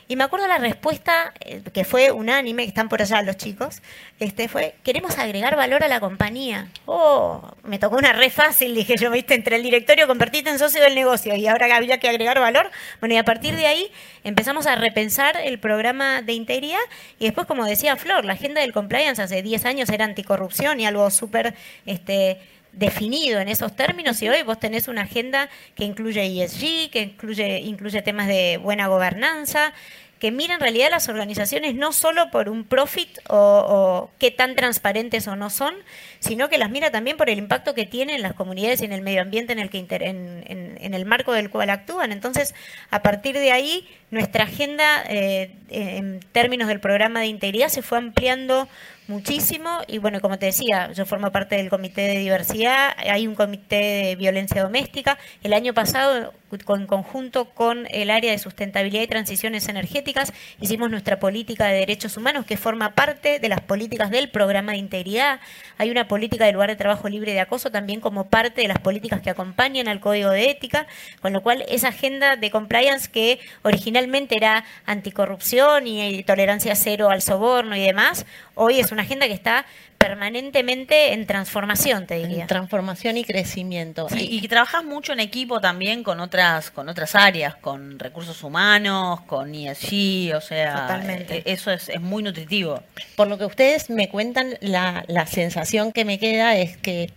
Y 0.09 0.15
me 0.15 0.23
acuerdo 0.23 0.47
la 0.47 0.57
respuesta, 0.57 1.33
eh, 1.41 1.61
que 1.73 1.83
fue 1.83 2.11
unánime, 2.11 2.63
que 2.63 2.69
están 2.69 2.87
por 2.87 3.01
allá 3.01 3.21
los 3.23 3.35
chicos, 3.35 3.81
este 4.19 4.47
fue, 4.47 4.75
queremos 4.83 5.17
agregar 5.17 5.57
valor 5.57 5.83
a 5.83 5.89
la 5.89 5.99
compañía. 5.99 6.69
Oh, 6.85 7.51
me 7.63 7.77
tocó 7.77 7.97
una 7.97 8.13
re 8.13 8.29
fácil, 8.29 8.73
dije 8.73 8.95
yo, 8.95 9.11
viste, 9.11 9.33
entre 9.33 9.57
el 9.57 9.63
directorio, 9.63 10.07
convertirte 10.07 10.49
en 10.49 10.59
socio 10.59 10.81
del 10.81 10.95
negocio 10.95 11.35
y 11.35 11.45
ahora 11.47 11.75
había 11.75 11.99
que 11.99 12.07
agregar 12.07 12.39
valor. 12.39 12.71
Bueno, 13.01 13.15
y 13.15 13.17
a 13.17 13.25
partir 13.25 13.57
de 13.57 13.67
ahí 13.67 13.91
empezamos 14.23 14.65
a 14.65 14.75
repensar 14.75 15.35
el 15.43 15.59
programa 15.59 16.21
de 16.21 16.33
integridad 16.33 16.79
y 17.19 17.25
después, 17.25 17.45
como 17.45 17.65
decía 17.65 17.97
Flor, 17.97 18.23
la 18.23 18.33
agenda 18.33 18.61
del 18.61 18.71
compliance 18.71 19.21
hace 19.21 19.41
10 19.41 19.65
años 19.65 19.89
era 19.89 20.05
anticorrupción 20.05 20.79
y 20.79 20.85
algo 20.85 21.09
súper... 21.11 21.53
Este, 21.85 22.39
definido 22.77 23.39
en 23.39 23.49
esos 23.49 23.75
términos 23.75 24.21
y 24.21 24.29
hoy 24.29 24.43
vos 24.43 24.59
tenés 24.59 24.87
una 24.87 25.01
agenda 25.01 25.49
que 25.75 25.83
incluye 25.83 26.43
ESG, 26.43 26.89
que 26.91 27.01
incluye, 27.01 27.59
incluye 27.59 28.01
temas 28.01 28.27
de 28.27 28.57
buena 28.57 28.87
gobernanza, 28.87 29.73
que 30.19 30.31
mira 30.31 30.55
en 30.55 30.59
realidad 30.59 30.89
las 30.89 31.09
organizaciones 31.09 31.75
no 31.75 31.91
solo 31.91 32.31
por 32.31 32.49
un 32.49 32.63
profit 32.63 33.19
o, 33.29 34.09
qué 34.17 34.31
tan 34.31 34.55
transparentes 34.55 35.27
o 35.27 35.35
no 35.35 35.49
son, 35.49 35.75
sino 36.19 36.49
que 36.49 36.57
las 36.57 36.71
mira 36.71 36.91
también 36.91 37.17
por 37.17 37.29
el 37.29 37.37
impacto 37.37 37.73
que 37.75 37.85
tienen 37.85 38.15
en 38.15 38.21
las 38.23 38.33
comunidades 38.33 38.81
y 38.81 38.85
en 38.85 38.93
el 38.93 39.01
medio 39.01 39.21
ambiente 39.21 39.53
en 39.53 39.59
el, 39.59 39.69
que 39.69 39.85
en, 39.89 40.93
el 40.93 41.05
marco 41.05 41.33
del 41.33 41.49
cual 41.49 41.69
actúan. 41.69 42.11
Entonces, 42.11 42.55
a 42.89 43.03
partir 43.03 43.35
de 43.37 43.51
ahí, 43.51 43.87
nuestra 44.09 44.45
agenda 44.45 45.03
eh, 45.07 45.51
en 45.69 46.19
términos 46.31 46.67
del 46.67 46.79
programa 46.79 47.19
de 47.19 47.27
integridad 47.27 47.69
se 47.69 47.83
fue 47.83 47.99
ampliando 47.99 48.67
muchísimo 49.07 49.81
y 49.87 49.97
bueno, 49.99 50.19
como 50.21 50.37
te 50.37 50.47
decía, 50.47 50.91
yo 50.91 51.05
formo 51.05 51.31
parte 51.31 51.55
del 51.55 51.69
comité 51.69 52.01
de 52.01 52.17
diversidad, 52.19 52.95
hay 52.97 53.27
un 53.27 53.35
comité 53.35 53.75
de 53.75 54.15
violencia 54.15 54.61
doméstica. 54.61 55.17
El 55.43 55.53
año 55.53 55.73
pasado, 55.73 56.33
en 56.51 56.87
conjunto 56.87 57.45
con 57.45 57.87
el 57.91 58.09
área 58.09 58.31
de 58.31 58.39
sustentabilidad 58.39 59.03
y 59.03 59.07
transiciones 59.07 59.67
energéticas, 59.67 60.33
hicimos 60.59 60.89
nuestra 60.89 61.19
política 61.19 61.67
de 61.67 61.79
derechos 61.79 62.17
humanos 62.17 62.45
que 62.45 62.57
forma 62.57 62.95
parte 62.95 63.39
de 63.39 63.49
las 63.49 63.61
políticas 63.61 64.11
del 64.11 64.29
programa 64.29 64.73
de 64.73 64.79
integridad. 64.79 65.39
Hay 65.77 65.89
una 65.89 66.07
política 66.07 66.45
de 66.45 66.53
lugar 66.53 66.69
de 66.69 66.75
trabajo 66.75 67.09
libre 67.09 67.33
de 67.33 67.39
acoso 67.39 67.71
también 67.71 68.01
como 68.01 68.27
parte 68.27 68.61
de 68.61 68.67
las 68.67 68.79
políticas 68.79 69.21
que 69.21 69.29
acompañan 69.29 69.87
al 69.87 69.99
código 69.99 70.29
de 70.31 70.49
ética, 70.49 70.87
con 71.21 71.33
lo 71.33 71.41
cual 71.41 71.63
esa 71.69 71.89
agenda 71.89 72.35
de 72.35 72.51
compliance 72.51 73.09
que 73.09 73.39
originalmente 73.63 74.35
era 74.35 74.65
anticorrupción 74.85 75.87
y 75.87 76.23
tolerancia 76.23 76.75
cero 76.75 77.09
al 77.09 77.21
soborno 77.21 77.75
y 77.75 77.81
demás, 77.81 78.25
hoy 78.55 78.79
es 78.79 78.91
una 78.91 78.96
agenda 79.03 79.27
que 79.27 79.33
está 79.33 79.65
permanentemente 79.97 81.13
en 81.13 81.25
transformación, 81.25 82.05
te 82.05 82.15
diría. 82.15 82.43
En 82.43 82.47
transformación 82.47 83.17
y 83.17 83.23
crecimiento. 83.23 84.07
y, 84.15 84.41
que 84.41 84.47
trabajas 84.47 84.83
mucho 84.83 85.13
en 85.13 85.19
equipo 85.19 85.59
también 85.59 86.03
con 86.03 86.19
otras, 86.19 86.71
con 86.71 86.89
otras 86.89 87.15
áreas, 87.15 87.55
con 87.55 87.97
recursos 87.99 88.43
humanos, 88.43 89.21
con 89.21 89.53
ESG, 89.53 90.35
o 90.35 90.41
sea, 90.41 90.81
Totalmente. 90.81 91.37
Eh, 91.37 91.43
eso 91.45 91.71
es, 91.71 91.89
es, 91.89 92.01
muy 92.01 92.23
nutritivo. 92.23 92.81
Por 93.15 93.27
lo 93.27 93.37
que 93.37 93.45
ustedes 93.45 93.89
me 93.89 94.09
cuentan, 94.09 94.57
la, 94.61 95.03
la 95.07 95.25
sensación 95.25 95.91
que 95.91 96.05
me 96.05 96.19
queda 96.19 96.55
es 96.57 96.77
que, 96.77 97.11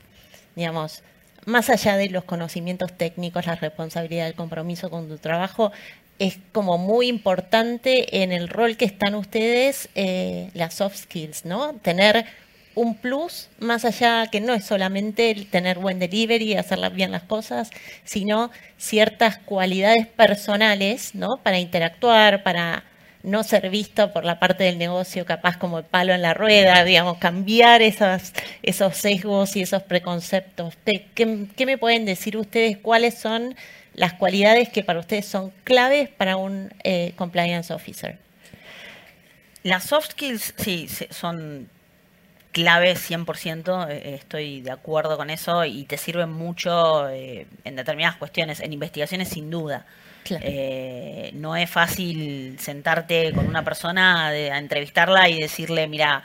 digamos, 0.57 1.03
más 1.47 1.71
allá 1.71 1.97
de 1.97 2.09
los 2.09 2.25
conocimientos 2.25 2.93
técnicos, 2.97 3.47
la 3.47 3.57
responsabilidad, 3.57 4.27
el 4.27 4.35
compromiso 4.35 4.90
con 4.90 5.09
tu 5.09 5.19
trabajo, 5.19 5.73
es 6.20 6.38
como 6.52 6.76
muy 6.76 7.09
importante 7.09 8.22
en 8.22 8.30
el 8.30 8.48
rol 8.48 8.76
que 8.76 8.85
están 8.85 9.14
ustedes 9.14 9.88
eh, 9.94 10.50
las 10.52 10.74
soft 10.74 10.96
skills, 10.96 11.46
¿no? 11.46 11.72
Tener 11.76 12.26
un 12.74 12.94
plus 12.94 13.48
más 13.59 13.87
allá 13.87 14.26
que 14.30 14.40
no 14.40 14.52
es 14.52 14.64
solamente 14.64 15.30
el 15.30 15.48
tener 15.48 15.78
buen 15.78 15.98
delivery 15.98 16.56
hacer 16.56 16.78
bien 16.90 17.11
las 17.11 17.22
cosas, 17.22 17.70
sino 18.04 18.50
ciertas 18.76 19.38
cualidades 19.38 20.06
personales, 20.09 21.14
¿no? 21.14 21.38
Para 21.42 21.59
interactuar, 21.59 22.42
para 22.42 22.85
no 23.22 23.42
ser 23.42 23.70
visto 23.70 24.12
por 24.12 24.24
la 24.26 24.38
parte 24.38 24.64
del 24.64 24.76
negocio 24.76 25.24
capaz 25.24 25.56
como 25.56 25.78
el 25.78 25.85
palo 25.85 26.12
en 26.12 26.20
la 26.20 26.35
rueda, 26.35 26.85
digamos, 26.85 27.16
cambiar 27.16 27.80
esos, 27.80 28.33
sesgos 28.92 29.56
y 29.56 29.62
esos 29.62 29.83
preconceptos. 29.85 30.74
¿Qué, 30.85 31.46
¿Qué 31.56 31.66
me 31.66 31.78
pueden 31.78 32.04
decir 32.04 32.37
ustedes? 32.37 32.76
¿Cuáles 32.76 33.18
son 33.18 33.56
las 34.01 34.15
cualidades 34.15 34.71
que 34.71 34.83
para 34.83 34.99
ustedes 34.99 35.27
son 35.27 35.53
claves 35.63 36.09
para 36.09 36.39
un 36.39 36.73
eh, 36.85 37.13
compliance 37.17 37.71
officer. 37.71 38.17
Las 39.63 39.85
soft 39.85 40.13
skills, 40.13 40.55
sí, 40.57 40.89
son 41.11 41.69
claves 42.51 43.11
100%, 43.11 43.91
eh, 43.91 44.15
estoy 44.15 44.63
de 44.63 44.71
acuerdo 44.71 45.19
con 45.19 45.29
eso 45.29 45.67
y 45.67 45.85
te 45.85 45.99
sirven 45.99 46.33
mucho 46.33 47.11
eh, 47.11 47.47
en 47.65 47.77
determinadas 47.77 48.17
cuestiones, 48.17 48.61
en 48.61 48.73
investigaciones 48.73 49.29
sin 49.29 49.51
duda. 49.51 49.85
no 51.35 51.57
es 51.57 51.69
fácil 51.69 52.57
sentarte 52.59 53.33
con 53.35 53.47
una 53.47 53.63
persona 53.65 54.29
a 54.29 54.59
entrevistarla 54.59 55.29
y 55.29 55.41
decirle, 55.41 55.87
mira, 55.89 56.23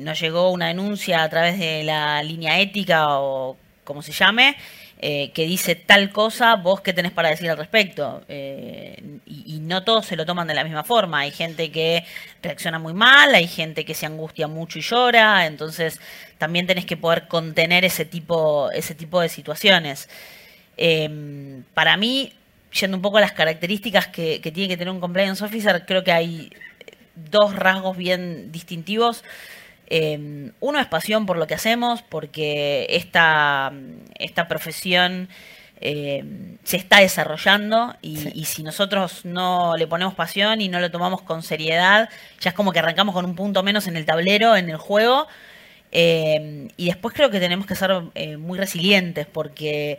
nos 0.00 0.18
llegó 0.18 0.50
una 0.50 0.68
denuncia 0.68 1.22
a 1.22 1.28
través 1.28 1.58
de 1.58 1.84
la 1.84 2.22
línea 2.22 2.58
ética 2.58 3.18
o 3.18 3.58
como 3.84 4.00
se 4.00 4.12
llame, 4.12 4.56
eh, 4.98 5.30
que 5.32 5.44
dice 5.44 5.74
tal 5.74 6.10
cosa, 6.10 6.56
vos 6.56 6.80
qué 6.80 6.94
tenés 6.94 7.12
para 7.12 7.28
decir 7.28 7.50
al 7.50 7.58
respecto. 7.58 8.24
Eh, 8.28 9.18
y, 9.26 9.60
no 9.60 9.84
todos 9.84 10.06
se 10.06 10.16
lo 10.16 10.24
toman 10.24 10.46
de 10.46 10.54
la 10.54 10.64
misma 10.64 10.84
forma. 10.84 11.20
Hay 11.20 11.32
gente 11.32 11.70
que 11.70 12.04
reacciona 12.42 12.78
muy 12.78 12.94
mal, 12.94 13.34
hay 13.34 13.46
gente 13.46 13.84
que 13.84 13.94
se 13.94 14.06
angustia 14.06 14.46
mucho 14.46 14.78
y 14.78 14.82
llora, 14.82 15.46
entonces 15.46 16.00
también 16.38 16.66
tenés 16.66 16.86
que 16.86 16.96
poder 16.96 17.28
contener 17.28 17.84
ese 17.84 18.04
tipo, 18.04 18.70
ese 18.70 18.94
tipo 18.94 19.20
de 19.20 19.28
situaciones. 19.28 20.08
Em, 20.76 21.64
para 21.74 21.96
mí, 21.96 22.32
yendo 22.72 22.96
un 22.96 23.02
poco 23.02 23.18
a 23.18 23.20
las 23.20 23.32
características 23.32 24.06
que, 24.08 24.40
que 24.40 24.52
tiene 24.52 24.68
que 24.68 24.76
tener 24.76 24.92
un 24.92 25.00
compliance 25.00 25.44
officer, 25.44 25.84
creo 25.86 26.04
que 26.04 26.12
hay 26.12 26.50
dos 27.16 27.54
rasgos 27.56 27.96
bien 27.96 28.52
distintivos. 28.52 29.24
Em, 29.88 30.52
uno 30.60 30.80
es 30.80 30.86
pasión 30.86 31.26
por 31.26 31.36
lo 31.36 31.46
que 31.46 31.54
hacemos, 31.54 32.02
porque 32.02 32.86
esta, 32.90 33.72
esta 34.18 34.48
profesión 34.48 35.28
em, 35.80 36.58
se 36.64 36.76
está 36.76 37.00
desarrollando 37.00 37.94
y, 38.02 38.44
si 38.46 38.62
nosotros 38.62 39.24
no 39.24 39.76
le 39.76 39.86
ponemos 39.86 40.14
pasión 40.14 40.60
y 40.60 40.68
no 40.68 40.80
lo 40.80 40.90
tomamos 40.90 41.22
con 41.22 41.42
seriedad, 41.42 42.08
ya 42.40 42.50
es 42.50 42.56
como 42.56 42.72
que 42.72 42.80
arrancamos 42.80 43.14
con 43.14 43.24
un 43.24 43.36
punto 43.36 43.62
menos 43.62 43.86
en 43.86 43.96
el 43.96 44.06
tablero, 44.06 44.56
en 44.56 44.70
el 44.70 44.76
juego. 44.78 45.26
Em, 45.92 46.68
y 46.76 46.86
después 46.86 47.14
creo 47.14 47.30
que 47.30 47.40
tenemos 47.40 47.66
que 47.66 47.76
ser 47.76 47.92
eh, 48.14 48.36
muy 48.36 48.58
resilientes 48.58 49.26
porque 49.26 49.98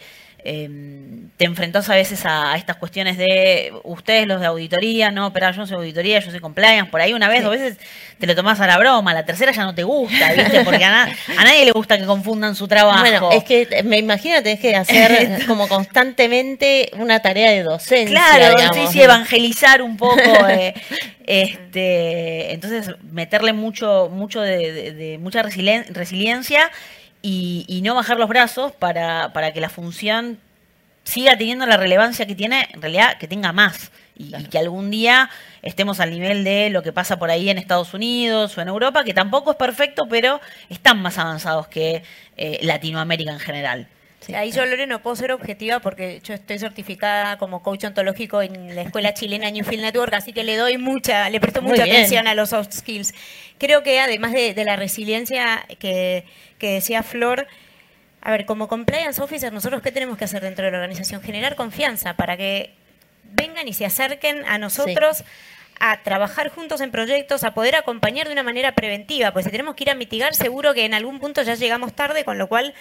Em, 0.50 1.30
te 1.36 1.44
enfrentas 1.44 1.90
a 1.90 1.96
veces 1.96 2.22
a, 2.24 2.56
estas 2.56 2.78
cuestiones 2.78 3.18
de 3.18 3.74
ustedes 3.84 4.26
los 4.26 4.40
de 4.40 4.48
auditoría, 4.48 5.12
no, 5.12 5.34
pero 5.34 5.52
yo 5.52 5.58
no 5.58 5.68
soy 5.68 5.76
auditoría, 5.76 6.20
yo 6.20 6.32
soy 6.32 6.40
compliance, 6.40 6.90
por 6.90 7.02
ahí 7.02 7.12
una 7.12 7.28
vez, 7.28 7.44
o 7.44 7.50
veces 7.50 7.76
te 8.18 8.26
lo 8.26 8.34
tomás 8.34 8.62
a 8.62 8.66
la 8.66 8.78
broma, 8.78 9.14
la 9.14 9.26
tercera 9.26 9.52
ya 9.52 9.66
no 9.66 9.76
te 9.76 9.84
gusta, 9.84 10.32
¿viste? 10.32 10.64
Porque 10.64 10.86
a, 10.86 11.10
nadie 11.36 11.66
le 11.66 11.72
gusta 11.72 11.98
que 11.98 12.06
confundan 12.06 12.56
su 12.56 12.66
trabajo. 12.66 13.02
Bueno, 13.02 13.30
es 13.34 13.44
que 13.44 13.84
me 13.84 13.98
imagino 13.98 14.42
tenés 14.42 14.62
que 14.62 14.74
hacer 14.74 15.46
como 15.48 15.68
constantemente 15.68 16.92
una 16.94 17.20
tarea 17.20 17.52
de 17.52 17.64
docencia. 17.64 18.18
Claro, 18.18 18.56
digamos. 18.56 18.90
sí, 18.90 19.02
evangelizar 19.02 19.82
un 19.82 19.98
poco. 19.98 20.18
Eh, 20.50 20.74
este, 21.26 22.54
entonces, 22.54 22.96
meterle 23.12 23.52
mucho, 23.52 24.10
mucho 24.10 24.40
de, 24.40 25.18
mucha 25.20 25.44
resiliencia 25.44 26.72
y, 27.22 27.82
no 27.84 27.96
bajar 27.96 28.18
los 28.18 28.30
brazos 28.30 28.72
para, 28.72 29.34
para 29.34 29.54
que 29.54 29.62
la 29.62 29.70
función 29.70 30.40
siga 31.04 31.38
teniendo 31.38 31.66
la 31.66 31.78
relevancia 31.78 32.26
que 32.26 32.36
tiene, 32.36 32.68
en 32.74 32.82
realidad 32.82 33.18
que 33.18 33.28
tenga 33.28 33.52
más. 33.52 33.92
Y, 34.16 34.32
que 34.46 34.58
algún 34.58 34.90
día 34.90 35.30
estemos 35.62 36.00
al 36.00 36.12
nivel 36.12 36.44
de 36.44 36.70
lo 36.70 36.82
que 36.82 36.92
pasa 36.92 37.20
por 37.20 37.30
ahí 37.30 37.50
en 37.50 37.58
Estados 37.58 37.94
Unidos 37.94 38.58
o 38.58 38.62
en 38.62 38.68
Europa, 38.68 39.04
que 39.04 39.14
tampoco 39.14 39.52
es 39.52 39.58
perfecto, 39.58 40.08
pero 40.10 40.42
están 40.70 41.02
más 41.02 41.18
avanzados 41.18 41.68
que 41.68 42.04
eh, 42.36 42.60
Latinoamérica 42.62 43.32
en 43.32 43.40
general. 43.40 43.88
Ahí 44.34 44.52
yo, 44.52 44.66
Lore, 44.66 44.88
no 44.88 45.02
puedo 45.02 45.16
ser 45.16 45.32
objetiva 45.32 45.80
porque 45.80 46.20
yo 46.22 46.34
estoy 46.34 46.60
certificada 46.60 47.38
como 47.38 47.64
coach 47.64 47.86
ontológico 47.86 48.42
en 48.42 48.76
la 48.76 48.82
escuela 48.82 49.14
chilena 49.14 49.50
Newfield 49.50 49.84
Network, 49.84 50.14
así 50.14 50.34
que 50.34 50.44
le 50.44 50.58
doy 50.58 50.78
mucha, 50.78 51.30
le 51.30 51.40
presto 51.40 51.62
mucha 51.62 51.84
atención 51.84 52.28
a 52.28 52.36
los 52.36 52.50
soft 52.50 52.74
skills. 52.74 53.14
Creo 53.58 53.84
que 53.84 54.00
además 54.00 54.34
de, 54.34 54.54
la 54.66 54.76
resiliencia 54.76 55.66
que, 55.80 56.26
decía 56.60 57.04
Flor, 57.04 57.48
a 58.22 58.32
ver, 58.32 58.46
como 58.46 58.68
compliance 58.68 59.22
officer, 59.22 59.54
nosotros 59.54 59.82
qué 59.82 59.92
tenemos 59.92 60.18
que 60.18 60.26
hacer 60.26 60.42
dentro 60.42 60.66
de 60.66 60.72
la 60.72 60.78
organización? 60.80 61.22
Generar 61.22 61.56
confianza 61.56 62.16
para 62.16 62.36
que 62.36 62.74
vengan 63.32 63.68
y 63.68 63.74
se 63.74 63.86
acerquen 63.86 64.44
a 64.46 64.58
nosotros. 64.58 65.24
a 65.80 66.02
trabajar 66.02 66.50
juntos 66.50 66.82
en 66.82 66.90
proyectos, 66.90 67.44
a 67.44 67.54
poder 67.54 67.76
acompañar 67.76 68.26
de 68.26 68.34
una 68.34 68.42
manera 68.42 68.74
preventiva, 68.74 69.32
pues 69.32 69.46
si 69.46 69.52
tenemos 69.52 69.76
que 69.76 69.84
ir 69.84 69.92
a 69.92 69.94
mitigar, 69.94 70.34
seguro 70.34 70.74
que 70.74 70.86
en 70.86 70.96
algún 70.96 71.20
punto 71.20 71.44
ya 71.44 71.54
llegamos 71.54 71.94
tarde, 71.94 72.24
con 72.24 72.40
lo 72.40 72.48
cual 72.48 72.74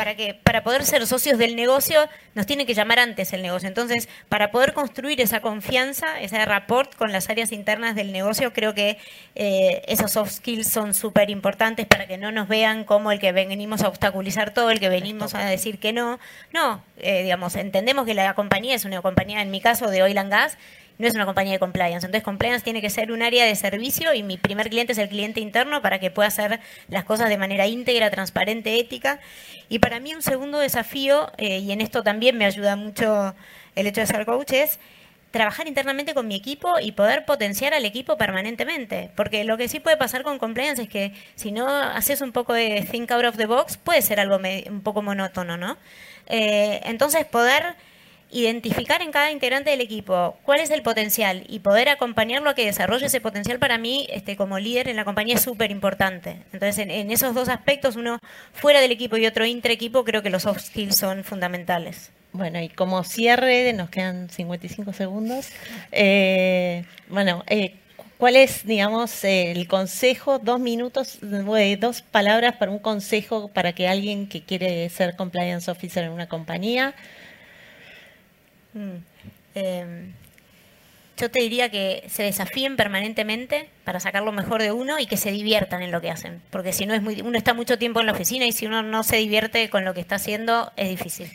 para 0.00 0.14
que 0.14 0.32
para 0.32 0.64
poder 0.64 0.86
ser 0.86 1.06
socios 1.06 1.36
del 1.36 1.54
negocio 1.54 2.08
nos 2.34 2.46
tiene 2.46 2.64
que 2.64 2.72
llamar 2.72 2.98
antes 3.00 3.34
el 3.34 3.42
negocio. 3.42 3.68
Entonces, 3.68 4.08
para 4.30 4.50
poder 4.50 4.72
construir 4.72 5.20
esa 5.20 5.42
confianza, 5.42 6.18
ese 6.22 6.42
rapport 6.46 6.94
con 6.94 7.12
las 7.12 7.28
áreas 7.28 7.52
internas 7.52 7.94
del 7.94 8.10
negocio, 8.10 8.54
creo 8.54 8.72
que 8.72 8.96
eh, 9.34 9.82
esos 9.88 10.12
soft 10.12 10.30
skills 10.30 10.68
son 10.68 10.94
súper 10.94 11.28
importantes 11.28 11.84
para 11.84 12.06
que 12.06 12.16
no 12.16 12.32
nos 12.32 12.48
vean 12.48 12.84
como 12.84 13.12
el 13.12 13.18
que 13.18 13.30
venimos 13.32 13.82
a 13.82 13.88
obstaculizar 13.88 14.54
todo, 14.54 14.70
el 14.70 14.80
que 14.80 14.88
venimos 14.88 15.34
a 15.34 15.44
decir 15.44 15.78
que 15.78 15.92
no. 15.92 16.18
No, 16.50 16.82
eh, 16.96 17.22
digamos, 17.22 17.54
entendemos 17.56 18.06
que 18.06 18.14
la 18.14 18.32
compañía 18.32 18.76
es 18.76 18.86
una 18.86 19.02
compañía, 19.02 19.42
en 19.42 19.50
mi 19.50 19.60
caso, 19.60 19.90
de 19.90 20.02
oil 20.02 20.16
and 20.16 20.30
gas, 20.30 20.56
no 21.00 21.08
es 21.08 21.14
una 21.14 21.26
compañía 21.26 21.54
de 21.54 21.58
compliance. 21.58 22.06
Entonces, 22.06 22.22
compliance 22.22 22.62
tiene 22.62 22.80
que 22.80 22.90
ser 22.90 23.10
un 23.10 23.22
área 23.22 23.44
de 23.44 23.54
servicio 23.56 24.12
y 24.14 24.22
mi 24.22 24.36
primer 24.36 24.68
cliente 24.68 24.92
es 24.92 24.98
el 24.98 25.08
cliente 25.08 25.40
interno 25.40 25.82
para 25.82 25.98
que 25.98 26.10
pueda 26.10 26.28
hacer 26.28 26.60
las 26.88 27.04
cosas 27.04 27.28
de 27.28 27.38
manera 27.38 27.66
íntegra, 27.66 28.10
transparente, 28.10 28.78
ética. 28.78 29.20
Y 29.68 29.78
para 29.78 29.98
mí 30.00 30.14
un 30.14 30.22
segundo 30.22 30.58
desafío, 30.58 31.32
eh, 31.38 31.58
y 31.58 31.72
en 31.72 31.80
esto 31.80 32.02
también 32.02 32.36
me 32.36 32.44
ayuda 32.44 32.76
mucho 32.76 33.34
el 33.74 33.86
hecho 33.86 34.00
de 34.00 34.06
ser 34.06 34.26
coach, 34.26 34.52
es 34.52 34.78
trabajar 35.30 35.68
internamente 35.68 36.12
con 36.12 36.26
mi 36.26 36.34
equipo 36.34 36.80
y 36.80 36.92
poder 36.92 37.24
potenciar 37.24 37.72
al 37.72 37.84
equipo 37.84 38.16
permanentemente. 38.16 39.10
Porque 39.14 39.44
lo 39.44 39.56
que 39.56 39.68
sí 39.68 39.80
puede 39.80 39.96
pasar 39.96 40.22
con 40.22 40.38
compliance 40.38 40.82
es 40.82 40.88
que 40.88 41.12
si 41.34 41.52
no 41.52 41.68
haces 41.68 42.20
un 42.20 42.32
poco 42.32 42.52
de 42.52 42.86
think 42.90 43.10
out 43.12 43.24
of 43.24 43.36
the 43.36 43.46
box, 43.46 43.76
puede 43.76 44.02
ser 44.02 44.20
algo 44.20 44.38
un 44.68 44.82
poco 44.82 45.02
monótono, 45.02 45.56
¿no? 45.56 45.76
Eh, 46.26 46.80
entonces, 46.84 47.24
poder 47.26 47.76
identificar 48.30 49.02
en 49.02 49.10
cada 49.10 49.30
integrante 49.32 49.70
del 49.70 49.80
equipo 49.80 50.36
cuál 50.44 50.60
es 50.60 50.70
el 50.70 50.82
potencial 50.82 51.44
y 51.48 51.60
poder 51.60 51.88
acompañarlo 51.88 52.50
a 52.50 52.54
que 52.54 52.64
desarrolle 52.64 53.06
ese 53.06 53.20
potencial 53.20 53.58
para 53.58 53.78
mí 53.78 54.06
este, 54.10 54.36
como 54.36 54.58
líder 54.58 54.88
en 54.88 54.96
la 54.96 55.04
compañía 55.04 55.34
es 55.34 55.42
súper 55.42 55.70
importante. 55.70 56.36
Entonces, 56.52 56.78
en, 56.78 57.10
esos 57.10 57.34
dos 57.34 57.48
aspectos, 57.48 57.96
uno 57.96 58.18
fuera 58.52 58.80
del 58.80 58.92
equipo 58.92 59.16
y 59.16 59.26
otro 59.26 59.44
intra 59.44 59.72
equipo, 59.72 60.04
creo 60.04 60.22
que 60.22 60.30
los 60.30 60.42
soft 60.42 60.60
skills 60.60 60.96
son 60.96 61.24
fundamentales. 61.24 62.10
Bueno, 62.32 62.60
y 62.60 62.68
como 62.68 63.02
cierre, 63.02 63.72
nos 63.72 63.90
quedan 63.90 64.30
55 64.30 64.92
segundos. 64.92 65.48
Eh, 65.90 66.84
bueno, 67.08 67.42
eh, 67.48 67.74
¿Cuál 68.20 68.36
es, 68.36 68.66
digamos, 68.66 69.24
el 69.24 69.66
consejo, 69.66 70.38
dos 70.38 70.60
minutos, 70.60 71.20
dos 71.22 72.02
palabras 72.02 72.54
para 72.56 72.70
un 72.70 72.78
consejo 72.78 73.48
para 73.48 73.72
que 73.72 73.88
alguien 73.88 74.28
que 74.28 74.42
quiere 74.42 74.86
ser 74.90 75.16
compliance 75.16 75.70
officer 75.70 76.04
en 76.04 76.10
una 76.10 76.28
compañía? 76.28 76.94
Mm, 78.74 78.96
em, 79.54 80.12
yo 81.16 81.30
te 81.30 81.40
diría 81.40 81.68
que 81.68 82.04
se 82.08 82.22
desafíen 82.22 82.76
permanentemente 82.76 83.68
para 83.84 84.00
sacar 84.00 84.22
lo 84.22 84.32
mejor 84.32 84.62
de 84.62 84.72
uno 84.72 84.98
y 84.98 85.06
que 85.06 85.18
se 85.18 85.30
diviertan 85.30 85.82
en 85.82 85.92
lo 85.92 86.00
que 86.00 86.10
hacen. 86.10 86.40
Porque 86.50 86.72
si 86.72 86.86
no 86.86 86.94
es 86.94 87.02
muy, 87.02 87.20
uno 87.20 87.36
está 87.36 87.52
mucho 87.52 87.78
tiempo 87.78 88.00
en 88.00 88.06
la 88.06 88.12
oficina 88.12 88.46
y 88.46 88.52
si 88.52 88.66
uno 88.66 88.82
no 88.82 89.02
se 89.02 89.16
divierte 89.16 89.68
con 89.68 89.84
lo 89.84 89.92
que 89.92 90.00
está 90.00 90.14
haciendo, 90.16 90.72
es 90.76 90.88
difícil. 90.88 91.30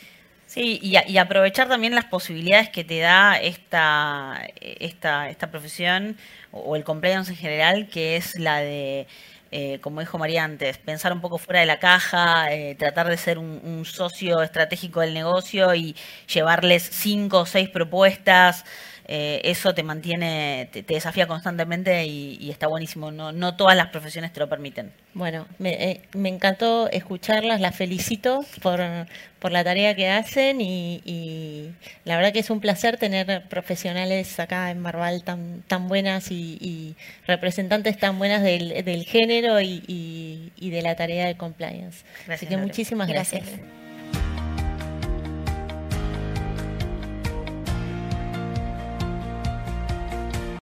Sí, 0.46 0.78
y, 0.80 1.18
aprovechar 1.18 1.68
también 1.68 1.94
las 1.94 2.04
posibilidades 2.04 2.68
que 2.68 2.84
te 2.84 3.00
da 3.00 3.36
esta, 3.36 4.40
esta, 4.60 5.28
esta 5.28 5.50
profesión 5.50 6.16
o, 6.52 6.76
el 6.76 6.84
compliance 6.84 7.32
en 7.32 7.36
general, 7.36 7.88
que 7.88 8.16
es 8.16 8.38
la 8.38 8.60
de 8.60 9.08
eh, 9.58 9.80
como 9.80 10.00
dijo 10.00 10.18
María 10.18 10.44
antes, 10.44 10.76
pensar 10.76 11.14
un 11.14 11.22
poco 11.22 11.38
fuera 11.38 11.60
de 11.60 11.66
la 11.66 11.78
caja, 11.78 12.52
eh, 12.52 12.74
tratar 12.74 13.08
de 13.08 13.16
ser 13.16 13.38
un, 13.38 13.86
socio 13.86 14.42
estratégico 14.42 15.00
del 15.00 15.14
negocio 15.14 15.74
y 15.74 15.96
llevarles 16.26 16.82
cinco 16.92 17.38
o 17.38 17.46
seis 17.46 17.70
propuestas 17.70 18.66
eh, 19.08 19.40
eso 19.44 19.72
te 19.72 19.84
mantiene, 19.84 20.68
te, 20.72 20.82
desafía 20.82 21.28
constantemente 21.28 22.06
y, 22.06 22.50
está 22.50 22.66
buenísimo. 22.66 23.12
No, 23.12 23.30
no 23.30 23.56
todas 23.56 23.76
las 23.76 23.88
profesiones 23.88 24.32
te 24.32 24.40
lo 24.40 24.48
permiten. 24.48 24.92
Bueno, 25.14 25.46
me, 25.58 25.90
eh, 25.90 26.00
encantó 26.24 26.90
escucharlas, 26.90 27.60
las 27.60 27.76
felicito 27.76 28.44
por, 28.62 28.80
por 29.38 29.52
la 29.52 29.62
tarea 29.62 29.94
que 29.94 30.08
hacen 30.08 30.60
y, 30.60 31.70
la 32.04 32.16
verdad 32.16 32.32
que 32.32 32.40
es 32.40 32.50
un 32.50 32.60
placer 32.60 32.96
tener 32.96 33.44
profesionales 33.48 34.40
acá 34.40 34.70
en 34.72 34.80
Marval 34.80 35.22
tan, 35.22 35.62
tan 35.68 35.86
buenas 35.86 36.32
y, 36.32 36.96
representantes 37.26 37.98
tan 37.98 38.18
buenas 38.18 38.42
del, 38.42 38.84
del 38.84 39.04
género 39.04 39.60
y, 39.60 40.52
de 40.58 40.82
la 40.82 40.96
tarea 40.96 41.26
de 41.26 41.36
compliance. 41.36 42.04
Así 42.28 42.46
que 42.46 42.56
muchísimas 42.56 43.08
gracias. 43.08 43.44